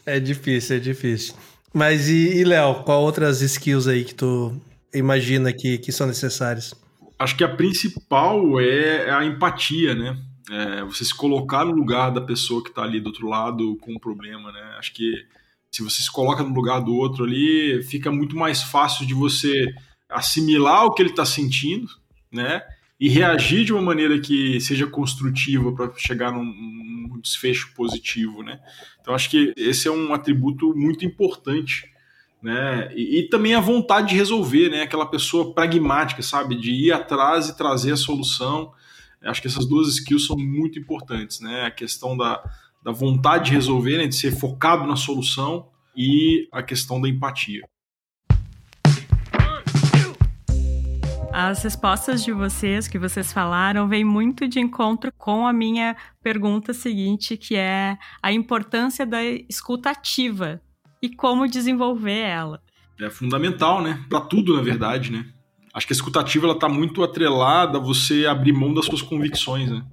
[0.07, 1.34] é difícil, é difícil.
[1.74, 4.55] Mas e, e Léo, qual outras skills aí que tu
[4.95, 6.72] imagina que, que são necessárias?
[7.22, 10.18] Acho que a principal é a empatia, né?
[10.50, 13.92] É você se colocar no lugar da pessoa que está ali do outro lado com
[13.92, 14.74] o um problema, né?
[14.78, 15.24] Acho que
[15.70, 19.72] se você se coloca no lugar do outro ali, fica muito mais fácil de você
[20.10, 21.88] assimilar o que ele está sentindo,
[22.30, 22.62] né?
[22.98, 28.60] E reagir de uma maneira que seja construtiva para chegar num, num desfecho positivo, né?
[29.00, 31.91] Então acho que esse é um atributo muito importante
[32.43, 32.90] né?
[32.95, 34.82] E, e, também a vontade de resolver, né?
[34.82, 36.57] Aquela pessoa pragmática, sabe?
[36.57, 38.72] De ir atrás e trazer a solução.
[39.22, 41.66] Acho que essas duas skills são muito importantes, né?
[41.66, 42.43] A questão da,
[42.82, 44.07] da vontade de resolver, né?
[44.09, 47.62] de ser focado na solução e a questão da empatia.
[51.32, 56.74] As respostas de vocês que vocês falaram vêm muito de encontro com a minha pergunta
[56.74, 60.61] seguinte, que é a importância da escuta ativa
[61.03, 62.62] e como desenvolver ela.
[63.00, 64.05] É fundamental, né?
[64.09, 65.26] Para tudo, na verdade, né?
[65.74, 69.68] Acho que a escutativa ela tá muito atrelada a você abrir mão das suas convicções,
[69.68, 69.84] né?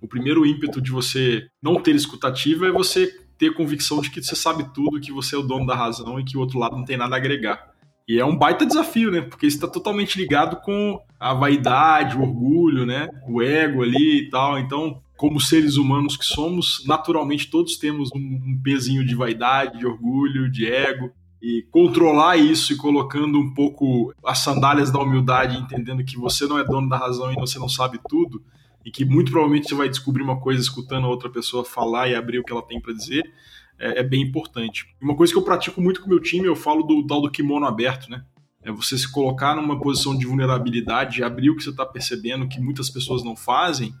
[0.00, 4.36] O primeiro ímpeto de você não ter escutativa é você ter convicção de que você
[4.36, 6.84] sabe tudo, que você é o dono da razão e que o outro lado não
[6.84, 7.72] tem nada a agregar.
[8.06, 9.22] E é um baita desafio, né?
[9.22, 13.08] Porque isso está totalmente ligado com a vaidade, o orgulho, né?
[13.26, 14.58] O ego ali e tal.
[14.58, 19.86] Então, como seres humanos que somos, naturalmente todos temos um, um pezinho de vaidade, de
[19.86, 21.10] orgulho, de ego.
[21.40, 26.58] E controlar isso e colocando um pouco as sandálias da humildade, entendendo que você não
[26.58, 28.42] é dono da razão e você não sabe tudo,
[28.82, 32.14] e que muito provavelmente você vai descobrir uma coisa escutando a outra pessoa falar e
[32.14, 33.30] abrir o que ela tem para dizer
[33.78, 34.86] é, é, bem importante.
[35.00, 37.30] Uma coisa que eu pratico muito com o meu time, eu falo do tal do
[37.30, 38.24] kimono aberto, né?
[38.62, 42.60] É você se colocar numa posição de vulnerabilidade, abrir o que você está percebendo que
[42.60, 43.92] muitas pessoas não fazem,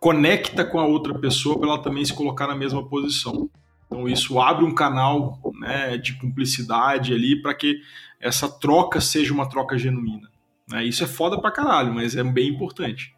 [0.00, 3.48] conecta com a outra pessoa para ela também se colocar na mesma posição.
[3.86, 7.80] Então isso abre um canal né, de cumplicidade ali para que
[8.18, 10.28] essa troca seja uma troca genuína.
[10.68, 10.84] Né?
[10.84, 13.14] Isso é foda pra caralho, mas é bem importante.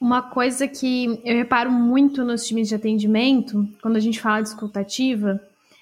[0.00, 4.48] Uma coisa que eu reparo muito nos times de atendimento, quando a gente fala de
[4.48, 5.40] escutativa,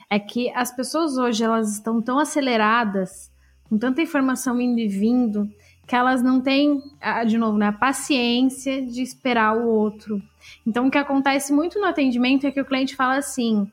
[0.09, 3.31] é que as pessoas hoje elas estão tão aceleradas,
[3.65, 5.51] com tanta informação indo e vindo,
[5.87, 6.83] que elas não têm,
[7.27, 10.21] de novo, né, a paciência de esperar o outro.
[10.67, 13.71] Então, o que acontece muito no atendimento é que o cliente fala assim: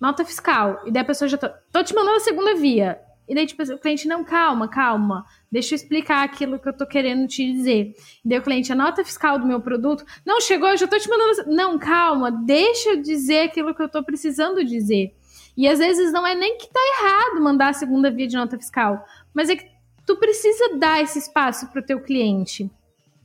[0.00, 3.00] nota fiscal, e daí a pessoa já tá, tô te mandando a segunda via.
[3.26, 6.86] E daí, tipo, o cliente, não, calma, calma, deixa eu explicar aquilo que eu tô
[6.86, 7.94] querendo te dizer.
[8.22, 10.98] E daí o cliente, a nota fiscal do meu produto, não, chegou, eu já tô
[10.98, 11.50] te mandando.
[11.50, 15.16] Não, calma, deixa eu dizer aquilo que eu tô precisando dizer.
[15.56, 18.58] E às vezes não é nem que tá errado mandar a segunda via de nota
[18.58, 19.02] fiscal,
[19.32, 19.73] mas é que
[20.06, 22.70] tu precisa dar esse espaço pro teu cliente.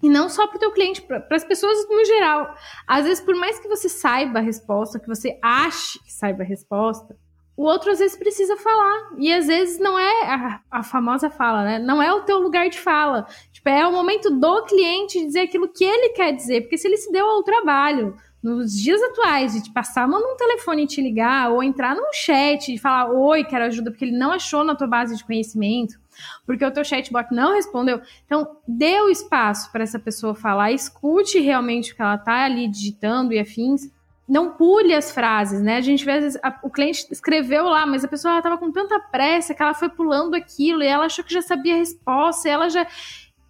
[0.02, 2.56] E não só para o teu cliente, para as pessoas no geral.
[2.88, 6.46] Às vezes, por mais que você saiba a resposta, que você ache que saiba a
[6.46, 7.18] resposta,
[7.60, 9.12] o outro às vezes precisa falar.
[9.18, 11.80] E às vezes não é a, a, famosa fala, né?
[11.80, 13.28] Não é o teu lugar de fala.
[13.52, 16.62] Tipo, é o momento do cliente dizer aquilo que ele quer dizer.
[16.62, 20.22] Porque se ele se deu ao trabalho nos dias atuais de te passar a mão
[20.22, 24.06] num telefone e te ligar, ou entrar num chat e falar oi, quero ajuda, porque
[24.06, 26.00] ele não achou na tua base de conhecimento,
[26.45, 28.01] porque o teu chatbot não respondeu.
[28.26, 32.67] Então, dê o espaço para essa pessoa falar, escute realmente o que ela está ali
[32.67, 33.89] digitando e afins
[34.30, 35.78] não pule as frases, né?
[35.78, 38.72] A gente vê, às vezes, a, o cliente escreveu lá, mas a pessoa estava com
[38.72, 42.47] tanta pressa que ela foi pulando aquilo e ela achou que já sabia a resposta,
[42.47, 42.86] e ela já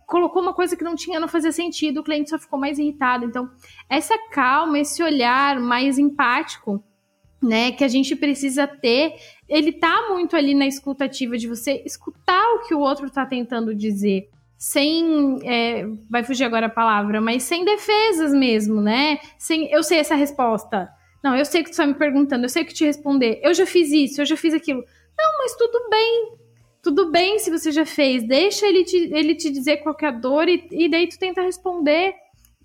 [0.08, 3.26] colocou uma coisa que não tinha, não fazia sentido, o cliente só ficou mais irritado.
[3.26, 3.52] Então,
[3.90, 6.82] essa calma, esse olhar mais empático,
[7.42, 9.16] né, que a gente precisa ter,
[9.50, 13.74] ele tá muito ali na escutativa de você escutar o que o outro está tentando
[13.76, 14.30] dizer
[14.60, 15.40] sem.
[15.44, 19.20] É, vai fugir agora a palavra, mas sem defesas mesmo, né?
[19.38, 20.90] Sem, eu sei essa resposta.
[21.24, 23.40] Não, eu sei que tu está me perguntando, eu sei que te responder.
[23.42, 24.84] Eu já fiz isso, eu já fiz aquilo.
[25.18, 26.34] Não, mas tudo bem.
[26.82, 28.24] Tudo bem se você já fez.
[28.24, 31.42] Deixa ele te, ele te dizer qual é a dor e, e daí tu tenta
[31.42, 32.14] responder.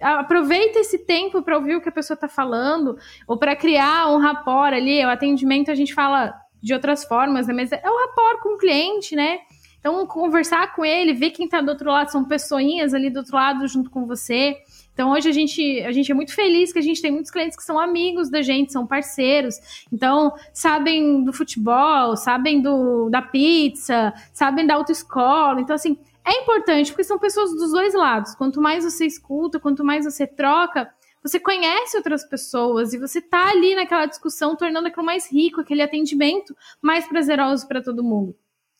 [0.00, 4.18] Aproveita esse tempo para ouvir o que a pessoa está falando, ou para criar um
[4.18, 5.04] rapport ali.
[5.04, 6.34] O atendimento a gente fala
[6.64, 7.52] de outras formas, né?
[7.52, 9.40] mas é o rapport com o cliente, né?
[9.78, 13.36] Então, conversar com ele, ver quem está do outro lado, são pessoinhas ali do outro
[13.36, 14.56] lado junto com você.
[14.94, 17.54] Então, hoje a gente, a gente é muito feliz que a gente tem muitos clientes
[17.54, 19.56] que são amigos da gente, são parceiros.
[19.92, 25.60] Então, sabem do futebol, sabem do, da pizza, sabem da autoescola.
[25.60, 28.34] Então, assim, é importante, porque são pessoas dos dois lados.
[28.34, 30.90] Quanto mais você escuta, quanto mais você troca,
[31.24, 35.80] você conhece outras pessoas e você tá ali naquela discussão, tornando aquilo mais rico, aquele
[35.80, 38.36] atendimento mais prazeroso para todo mundo.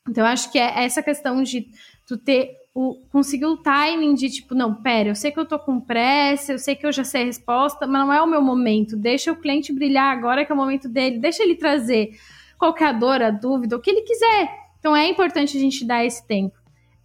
[0.07, 1.66] Então, eu acho que é essa questão de
[2.07, 5.59] tu ter o, conseguir o timing de tipo, não, pera, eu sei que eu tô
[5.59, 8.42] com pressa, eu sei que eu já sei a resposta, mas não é o meu
[8.42, 8.95] momento.
[8.95, 12.11] Deixa o cliente brilhar agora que é o momento dele, deixa ele trazer
[12.59, 14.51] qualquer dor, a dúvida, o que ele quiser.
[14.78, 16.59] Então é importante a gente dar esse tempo.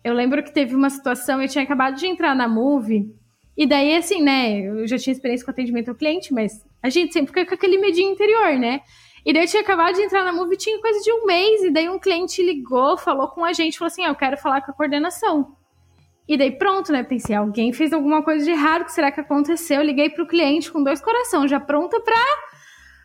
[0.04, 3.16] Eu lembro que teve uma situação, eu tinha acabado de entrar na Move,
[3.60, 7.12] e daí, assim, né, eu já tinha experiência com atendimento ao cliente, mas a gente
[7.12, 8.80] sempre fica com aquele medinho interior, né?
[9.26, 11.70] E daí eu tinha acabado de entrar na Move, tinha coisa de um mês, e
[11.70, 14.72] daí um cliente ligou, falou com a gente, falou assim: ah, eu quero falar com
[14.72, 15.58] a coordenação.
[16.26, 17.04] E daí pronto, né?
[17.04, 19.82] Pensei, alguém fez alguma coisa de errado, o que será que aconteceu?
[19.82, 22.24] Eu liguei pro cliente com dois corações, já pronta pra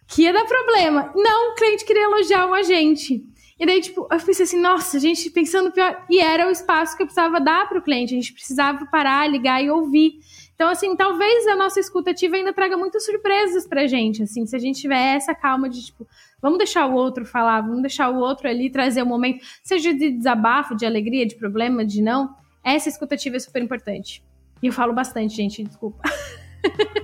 [0.06, 1.10] que ia dar problema.
[1.16, 3.24] Não, o cliente queria elogiar um agente.
[3.58, 6.04] E daí, tipo, eu pensei assim, nossa, a gente pensando pior.
[6.10, 8.12] E era o espaço que eu precisava dar para o cliente.
[8.12, 10.18] A gente precisava parar, ligar e ouvir.
[10.54, 14.58] Então, assim, talvez a nossa escutativa ainda traga muitas surpresas pra gente, assim, se a
[14.58, 16.06] gente tiver essa calma de, tipo,
[16.40, 19.92] vamos deixar o outro falar, vamos deixar o outro ali trazer o um momento, seja
[19.92, 24.22] de desabafo, de alegria, de problema, de não, essa escutativa é super importante.
[24.62, 26.02] E eu falo bastante, gente, desculpa.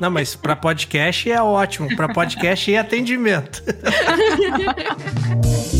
[0.01, 3.62] Não, mas para podcast é ótimo, para podcast e atendimento.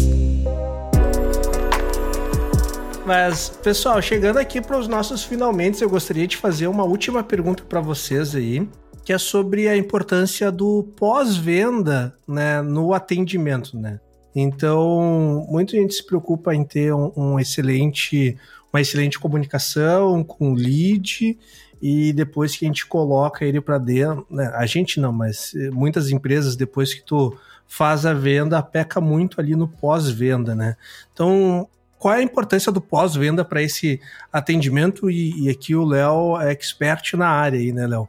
[3.11, 7.64] Mas, pessoal, chegando aqui para os nossos finalmente, eu gostaria de fazer uma última pergunta
[7.64, 8.68] para vocês aí,
[9.04, 13.98] que é sobre a importância do pós-venda, né, no atendimento, né?
[14.32, 18.38] Então, muita gente se preocupa em ter um, um excelente,
[18.72, 21.36] uma excelente comunicação com o lead
[21.82, 26.12] e depois que a gente coloca ele para dentro, né, a gente não, mas muitas
[26.12, 27.36] empresas depois que tu
[27.66, 30.76] faz a venda peca muito ali no pós-venda, né?
[31.12, 31.68] Então,
[32.01, 34.01] qual é a importância do pós-venda para esse
[34.32, 35.11] atendimento?
[35.11, 38.09] E, e aqui o Léo é expert na área aí, né, Léo?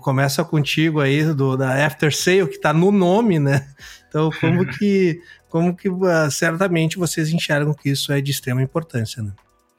[0.00, 3.68] Começa contigo aí do, da After Sale, que está no nome, né?
[4.08, 9.20] Então, como que, como que uh, certamente vocês enxergam que isso é de extrema importância,
[9.20, 9.32] né?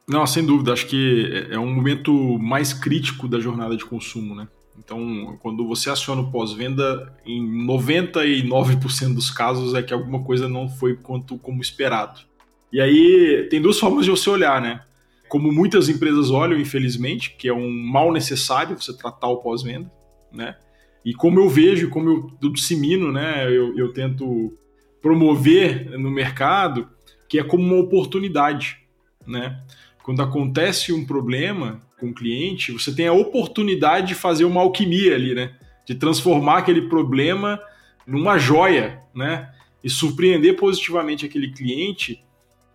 [0.06, 0.74] Não, sem dúvida.
[0.74, 4.46] Acho que é, é um momento mais crítico da jornada de consumo, né?
[4.78, 10.68] Então, quando você aciona o pós-venda, em 99% dos casos é que alguma coisa não
[10.68, 12.28] foi quanto como esperado.
[12.72, 14.82] E aí tem duas formas de você olhar, né?
[15.28, 19.90] Como muitas empresas olham, infelizmente, que é um mal necessário você tratar o pós-venda,
[20.32, 20.56] né?
[21.04, 23.46] E como eu vejo, como eu, dissemino, né?
[23.46, 24.52] Eu, eu tento
[25.00, 26.88] promover no mercado,
[27.28, 28.78] que é como uma oportunidade,
[29.26, 29.62] né?
[30.02, 35.14] Quando acontece um problema com o cliente, você tem a oportunidade de fazer uma alquimia
[35.14, 35.54] ali, né?
[35.86, 37.60] De transformar aquele problema
[38.06, 39.50] numa joia, né?
[39.82, 42.22] E surpreender positivamente aquele cliente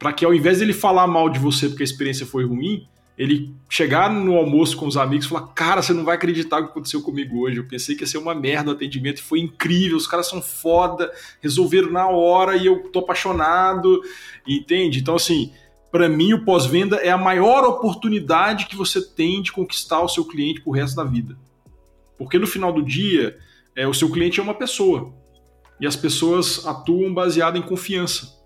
[0.04, 2.86] para que ao invés dele falar mal de você porque a experiência foi ruim,
[3.18, 6.66] ele chegar no almoço com os amigos e falar: Cara, você não vai acreditar o
[6.66, 7.56] que aconteceu comigo hoje.
[7.56, 9.96] Eu pensei que ia ser uma merda o atendimento foi incrível.
[9.96, 11.10] Os caras são foda,
[11.42, 14.02] resolveram na hora e eu tô apaixonado.
[14.46, 15.00] Entende?
[15.00, 15.54] Então, assim,
[15.90, 20.26] para mim, o pós-venda é a maior oportunidade que você tem de conquistar o seu
[20.26, 21.38] cliente pro resto da vida.
[22.18, 23.38] Porque no final do dia,
[23.74, 25.14] é, o seu cliente é uma pessoa.
[25.80, 28.43] E as pessoas atuam baseado em confiança.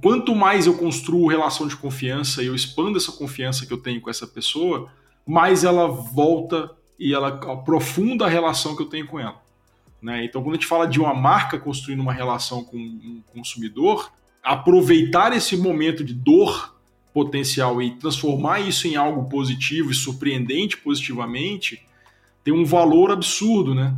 [0.00, 4.00] Quanto mais eu construo relação de confiança e eu expando essa confiança que eu tenho
[4.00, 4.90] com essa pessoa,
[5.26, 9.42] mais ela volta e ela aprofunda a relação que eu tenho com ela.
[10.00, 10.24] Né?
[10.24, 14.12] Então, quando a gente fala de uma marca construindo uma relação com um consumidor,
[14.42, 16.74] aproveitar esse momento de dor
[17.12, 21.86] potencial e transformar isso em algo positivo e surpreendente positivamente
[22.42, 23.96] tem um valor absurdo, né?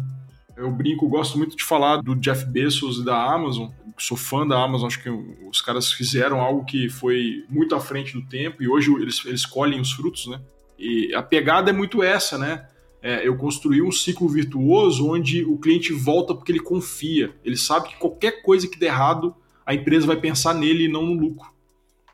[0.57, 3.69] Eu brinco, gosto muito de falar do Jeff Bezos e da Amazon.
[3.99, 8.15] Sou fã da Amazon, acho que os caras fizeram algo que foi muito à frente
[8.15, 10.41] do tempo e hoje eles, eles colhem os frutos, né?
[10.79, 12.67] E a pegada é muito essa, né?
[13.03, 17.35] É, eu construí um ciclo virtuoso onde o cliente volta porque ele confia.
[17.45, 19.35] Ele sabe que qualquer coisa que der errado,
[19.65, 21.51] a empresa vai pensar nele e não no lucro.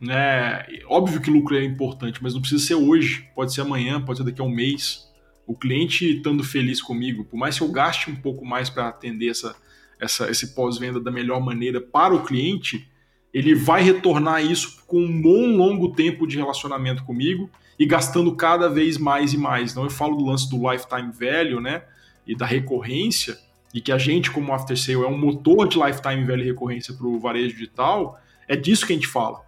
[0.00, 0.66] Né?
[0.86, 3.28] Óbvio que lucro é importante, mas não precisa ser hoje.
[3.34, 5.11] Pode ser amanhã, pode ser daqui a um mês
[5.46, 9.30] o cliente estando feliz comigo, por mais que eu gaste um pouco mais para atender
[9.30, 9.56] essa,
[10.00, 12.88] essa, esse pós-venda da melhor maneira para o cliente,
[13.32, 18.68] ele vai retornar isso com um bom longo tempo de relacionamento comigo e gastando cada
[18.68, 19.72] vez mais e mais.
[19.72, 21.82] Então eu falo do lance do lifetime value, né,
[22.26, 23.36] e da recorrência,
[23.74, 26.94] e que a gente como after sale é um motor de lifetime value e recorrência
[26.94, 29.40] para o varejo digital, é disso que a gente fala.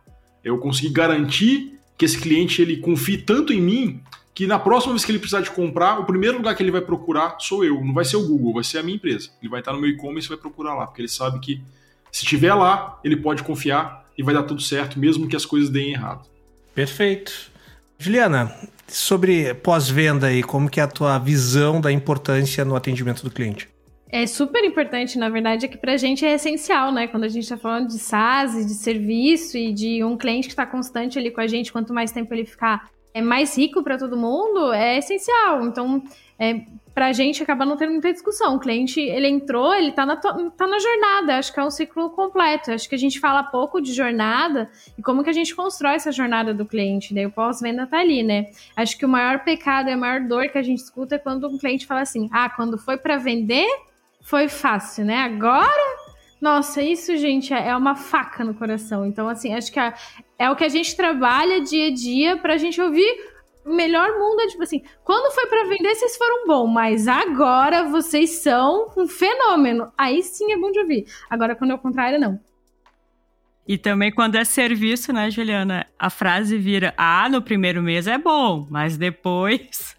[0.42, 4.02] Eu consegui garantir que esse cliente ele confie tanto em mim
[4.34, 6.80] que na próxima vez que ele precisar de comprar, o primeiro lugar que ele vai
[6.80, 9.30] procurar sou eu, não vai ser o Google, vai ser a minha empresa.
[9.40, 11.62] Ele vai estar no meu e-commerce e vai procurar lá, porque ele sabe que
[12.10, 15.70] se estiver lá, ele pode confiar e vai dar tudo certo, mesmo que as coisas
[15.70, 16.28] deem errado.
[16.74, 17.52] Perfeito.
[17.96, 18.52] Juliana,
[18.88, 23.68] sobre pós-venda aí, como que é a tua visão da importância no atendimento do cliente?
[24.08, 27.08] É super importante, na verdade, é que pra gente é essencial, né?
[27.08, 30.64] Quando a gente tá falando de SaaS, de serviço e de um cliente que está
[30.64, 34.16] constante ali com a gente, quanto mais tempo ele ficar é mais rico para todo
[34.16, 35.64] mundo é essencial.
[35.64, 36.02] Então,
[36.36, 36.62] é,
[36.92, 38.56] para a gente acaba não tendo muita discussão.
[38.56, 42.10] O cliente, ele entrou, ele está na, tá na jornada, acho que é um ciclo
[42.10, 42.72] completo.
[42.72, 46.10] Acho que a gente fala pouco de jornada e como que a gente constrói essa
[46.10, 47.14] jornada do cliente.
[47.14, 48.50] Daí o pós-venda tá ali, né?
[48.76, 51.56] Acho que o maior pecado a maior dor que a gente escuta é quando um
[51.56, 53.66] cliente fala assim: ah, quando foi para vender,
[54.20, 55.18] foi fácil, né?
[55.18, 56.03] Agora
[56.44, 59.06] nossa, isso, gente, é, é uma faca no coração.
[59.06, 59.94] Então, assim, acho que é,
[60.38, 63.32] é o que a gente trabalha dia a dia pra gente ouvir
[63.64, 67.84] o melhor mundo é tipo assim, quando foi para vender, vocês foram bom, mas agora
[67.84, 69.90] vocês são um fenômeno.
[69.96, 71.06] Aí sim é bom de ouvir.
[71.30, 72.38] Agora, quando é o contrário, não.
[73.66, 75.86] E também quando é serviço, né, Juliana?
[75.98, 79.96] A frase vira: ah, no primeiro mês é bom, mas depois.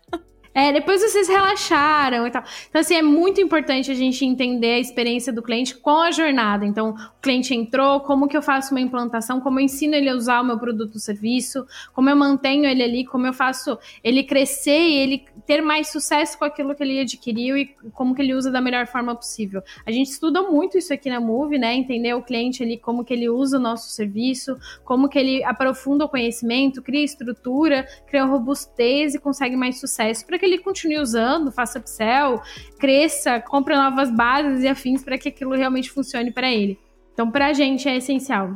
[0.55, 2.41] É, depois vocês relaxaram e tal.
[2.69, 6.65] Então, assim, é muito importante a gente entender a experiência do cliente com a jornada.
[6.65, 10.15] Então, o cliente entrou, como que eu faço uma implantação, como eu ensino ele a
[10.15, 14.23] usar o meu produto ou serviço, como eu mantenho ele ali, como eu faço ele
[14.23, 18.33] crescer e ele ter mais sucesso com aquilo que ele adquiriu e como que ele
[18.33, 19.61] usa da melhor forma possível.
[19.85, 21.73] A gente estuda muito isso aqui na Move, né?
[21.75, 26.05] Entender o cliente ali, como que ele usa o nosso serviço, como que ele aprofunda
[26.05, 31.51] o conhecimento, cria estrutura, cria robustez e consegue mais sucesso para que ele continue usando,
[31.51, 32.39] faça upsell,
[32.77, 36.77] cresça, compre novas bases e afins para que aquilo realmente funcione para ele.
[37.13, 38.53] Então, para a gente é essencial.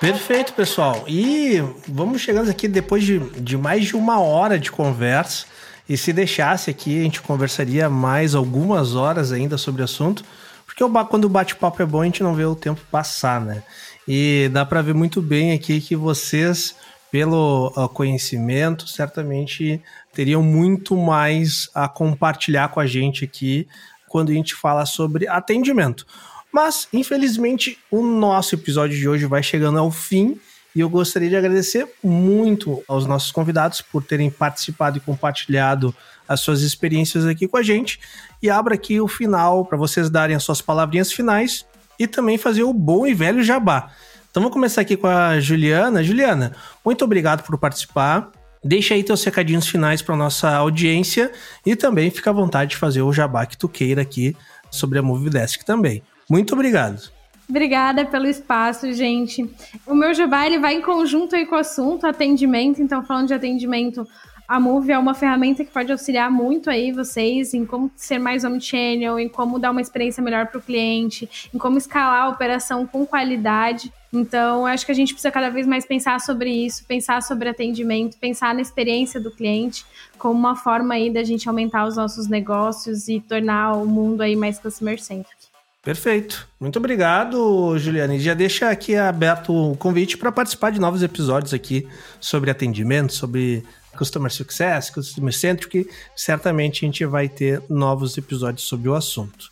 [0.00, 1.04] Perfeito, pessoal.
[1.08, 5.46] E vamos chegando aqui depois de, de mais de uma hora de conversa.
[5.88, 10.22] E se deixasse aqui, a gente conversaria mais algumas horas ainda sobre o assunto.
[10.64, 13.64] Porque quando o bate-papo é bom, a gente não vê o tempo passar, né?
[14.06, 16.76] E dá para ver muito bem aqui que vocês
[17.10, 19.82] pelo uh, conhecimento, certamente
[20.12, 23.66] teriam muito mais a compartilhar com a gente aqui
[24.08, 26.06] quando a gente fala sobre atendimento.
[26.52, 30.38] Mas, infelizmente, o nosso episódio de hoje vai chegando ao fim
[30.74, 35.94] e eu gostaria de agradecer muito aos nossos convidados por terem participado e compartilhado
[36.26, 37.98] as suas experiências aqui com a gente.
[38.42, 41.66] E abro aqui o final para vocês darem as suas palavrinhas finais
[41.98, 43.90] e também fazer o bom e velho jabá.
[44.38, 46.00] Então vamos começar aqui com a Juliana.
[46.00, 46.52] Juliana,
[46.84, 48.30] muito obrigado por participar.
[48.62, 51.32] Deixa aí teus recadinhos finais para nossa audiência
[51.66, 54.36] e também fica à vontade de fazer o jabá que tu queira aqui
[54.70, 56.04] sobre a Movidesk também.
[56.30, 57.10] Muito obrigado.
[57.50, 59.44] Obrigada pelo espaço, gente.
[59.84, 62.80] O meu jabá ele vai em conjunto aí com o assunto atendimento.
[62.80, 64.06] Então, falando de atendimento,
[64.48, 68.44] a Move é uma ferramenta que pode auxiliar muito aí vocês em como ser mais
[68.44, 72.86] omnichannel, em como dar uma experiência melhor para o cliente, em como escalar a operação
[72.86, 73.92] com qualidade.
[74.10, 78.16] Então, acho que a gente precisa cada vez mais pensar sobre isso, pensar sobre atendimento,
[78.16, 79.84] pensar na experiência do cliente
[80.16, 84.34] como uma forma aí da gente aumentar os nossos negócios e tornar o mundo aí
[84.34, 85.36] mais customer centric.
[85.82, 86.48] Perfeito.
[86.58, 88.18] Muito obrigado, Juliana.
[88.18, 91.86] Já deixa aqui aberto o convite para participar de novos episódios aqui
[92.18, 93.64] sobre atendimento, sobre
[93.98, 99.50] Customer Success, Customer Centric, certamente a gente vai ter novos episódios sobre o assunto.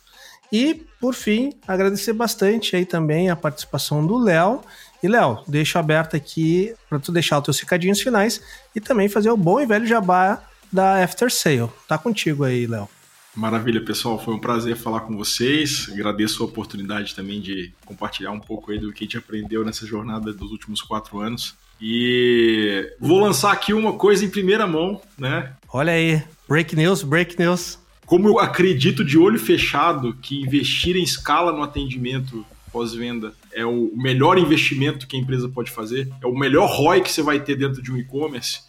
[0.51, 4.61] E, por fim, agradecer bastante aí também a participação do Léo.
[5.03, 8.41] E, Léo, deixo aberto aqui para tu deixar os teus recadinhos finais
[8.73, 10.41] e também fazer o bom e velho jabá
[10.71, 11.69] da After Sale.
[11.87, 12.89] Tá contigo aí, Léo.
[13.35, 14.17] Maravilha, pessoal.
[14.17, 15.89] Foi um prazer falar com vocês.
[15.91, 19.85] Agradeço a oportunidade também de compartilhar um pouco aí do que a gente aprendeu nessa
[19.85, 21.55] jornada dos últimos quatro anos.
[21.79, 25.53] E vou lançar aqui uma coisa em primeira mão, né?
[25.71, 27.79] Olha aí, break news, break news.
[28.05, 33.91] Como eu acredito de olho fechado que investir em escala no atendimento pós-venda é o
[33.95, 37.55] melhor investimento que a empresa pode fazer, é o melhor ROI que você vai ter
[37.55, 38.59] dentro de um e-commerce,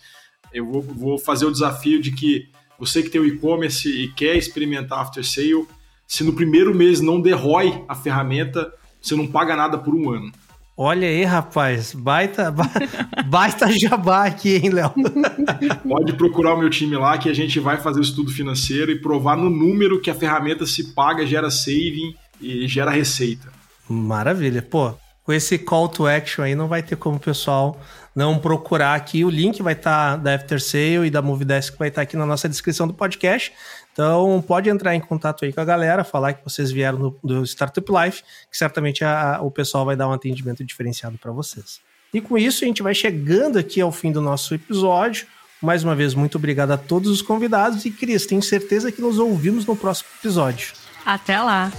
[0.52, 2.48] eu vou, vou fazer o desafio de que
[2.78, 5.66] você que tem o e-commerce e quer experimentar after sale,
[6.06, 10.10] se no primeiro mês não der ROI a ferramenta, você não paga nada por um
[10.10, 10.32] ano.
[10.80, 12.54] Olha aí, rapaz, baita,
[13.26, 14.94] baita jabá aqui, hein, Léo?
[15.82, 19.00] Pode procurar o meu time lá que a gente vai fazer o estudo financeiro e
[19.00, 23.48] provar no número que a ferramenta se paga, gera saving e gera receita.
[23.88, 24.62] Maravilha.
[24.62, 27.80] Pô, com esse call to action aí não vai ter como o pessoal
[28.14, 29.24] não procurar aqui.
[29.24, 32.16] O link vai estar tá da After Sale e da Movidesk vai estar tá aqui
[32.16, 33.52] na nossa descrição do podcast.
[33.98, 37.44] Então, pode entrar em contato aí com a galera, falar que vocês vieram do, do
[37.44, 41.80] Startup Life, que certamente a, o pessoal vai dar um atendimento diferenciado para vocês.
[42.14, 45.26] E com isso, a gente vai chegando aqui ao fim do nosso episódio.
[45.60, 49.18] Mais uma vez, muito obrigado a todos os convidados e, Cris, tenho certeza que nos
[49.18, 50.74] ouvimos no próximo episódio.
[51.04, 51.72] Até lá!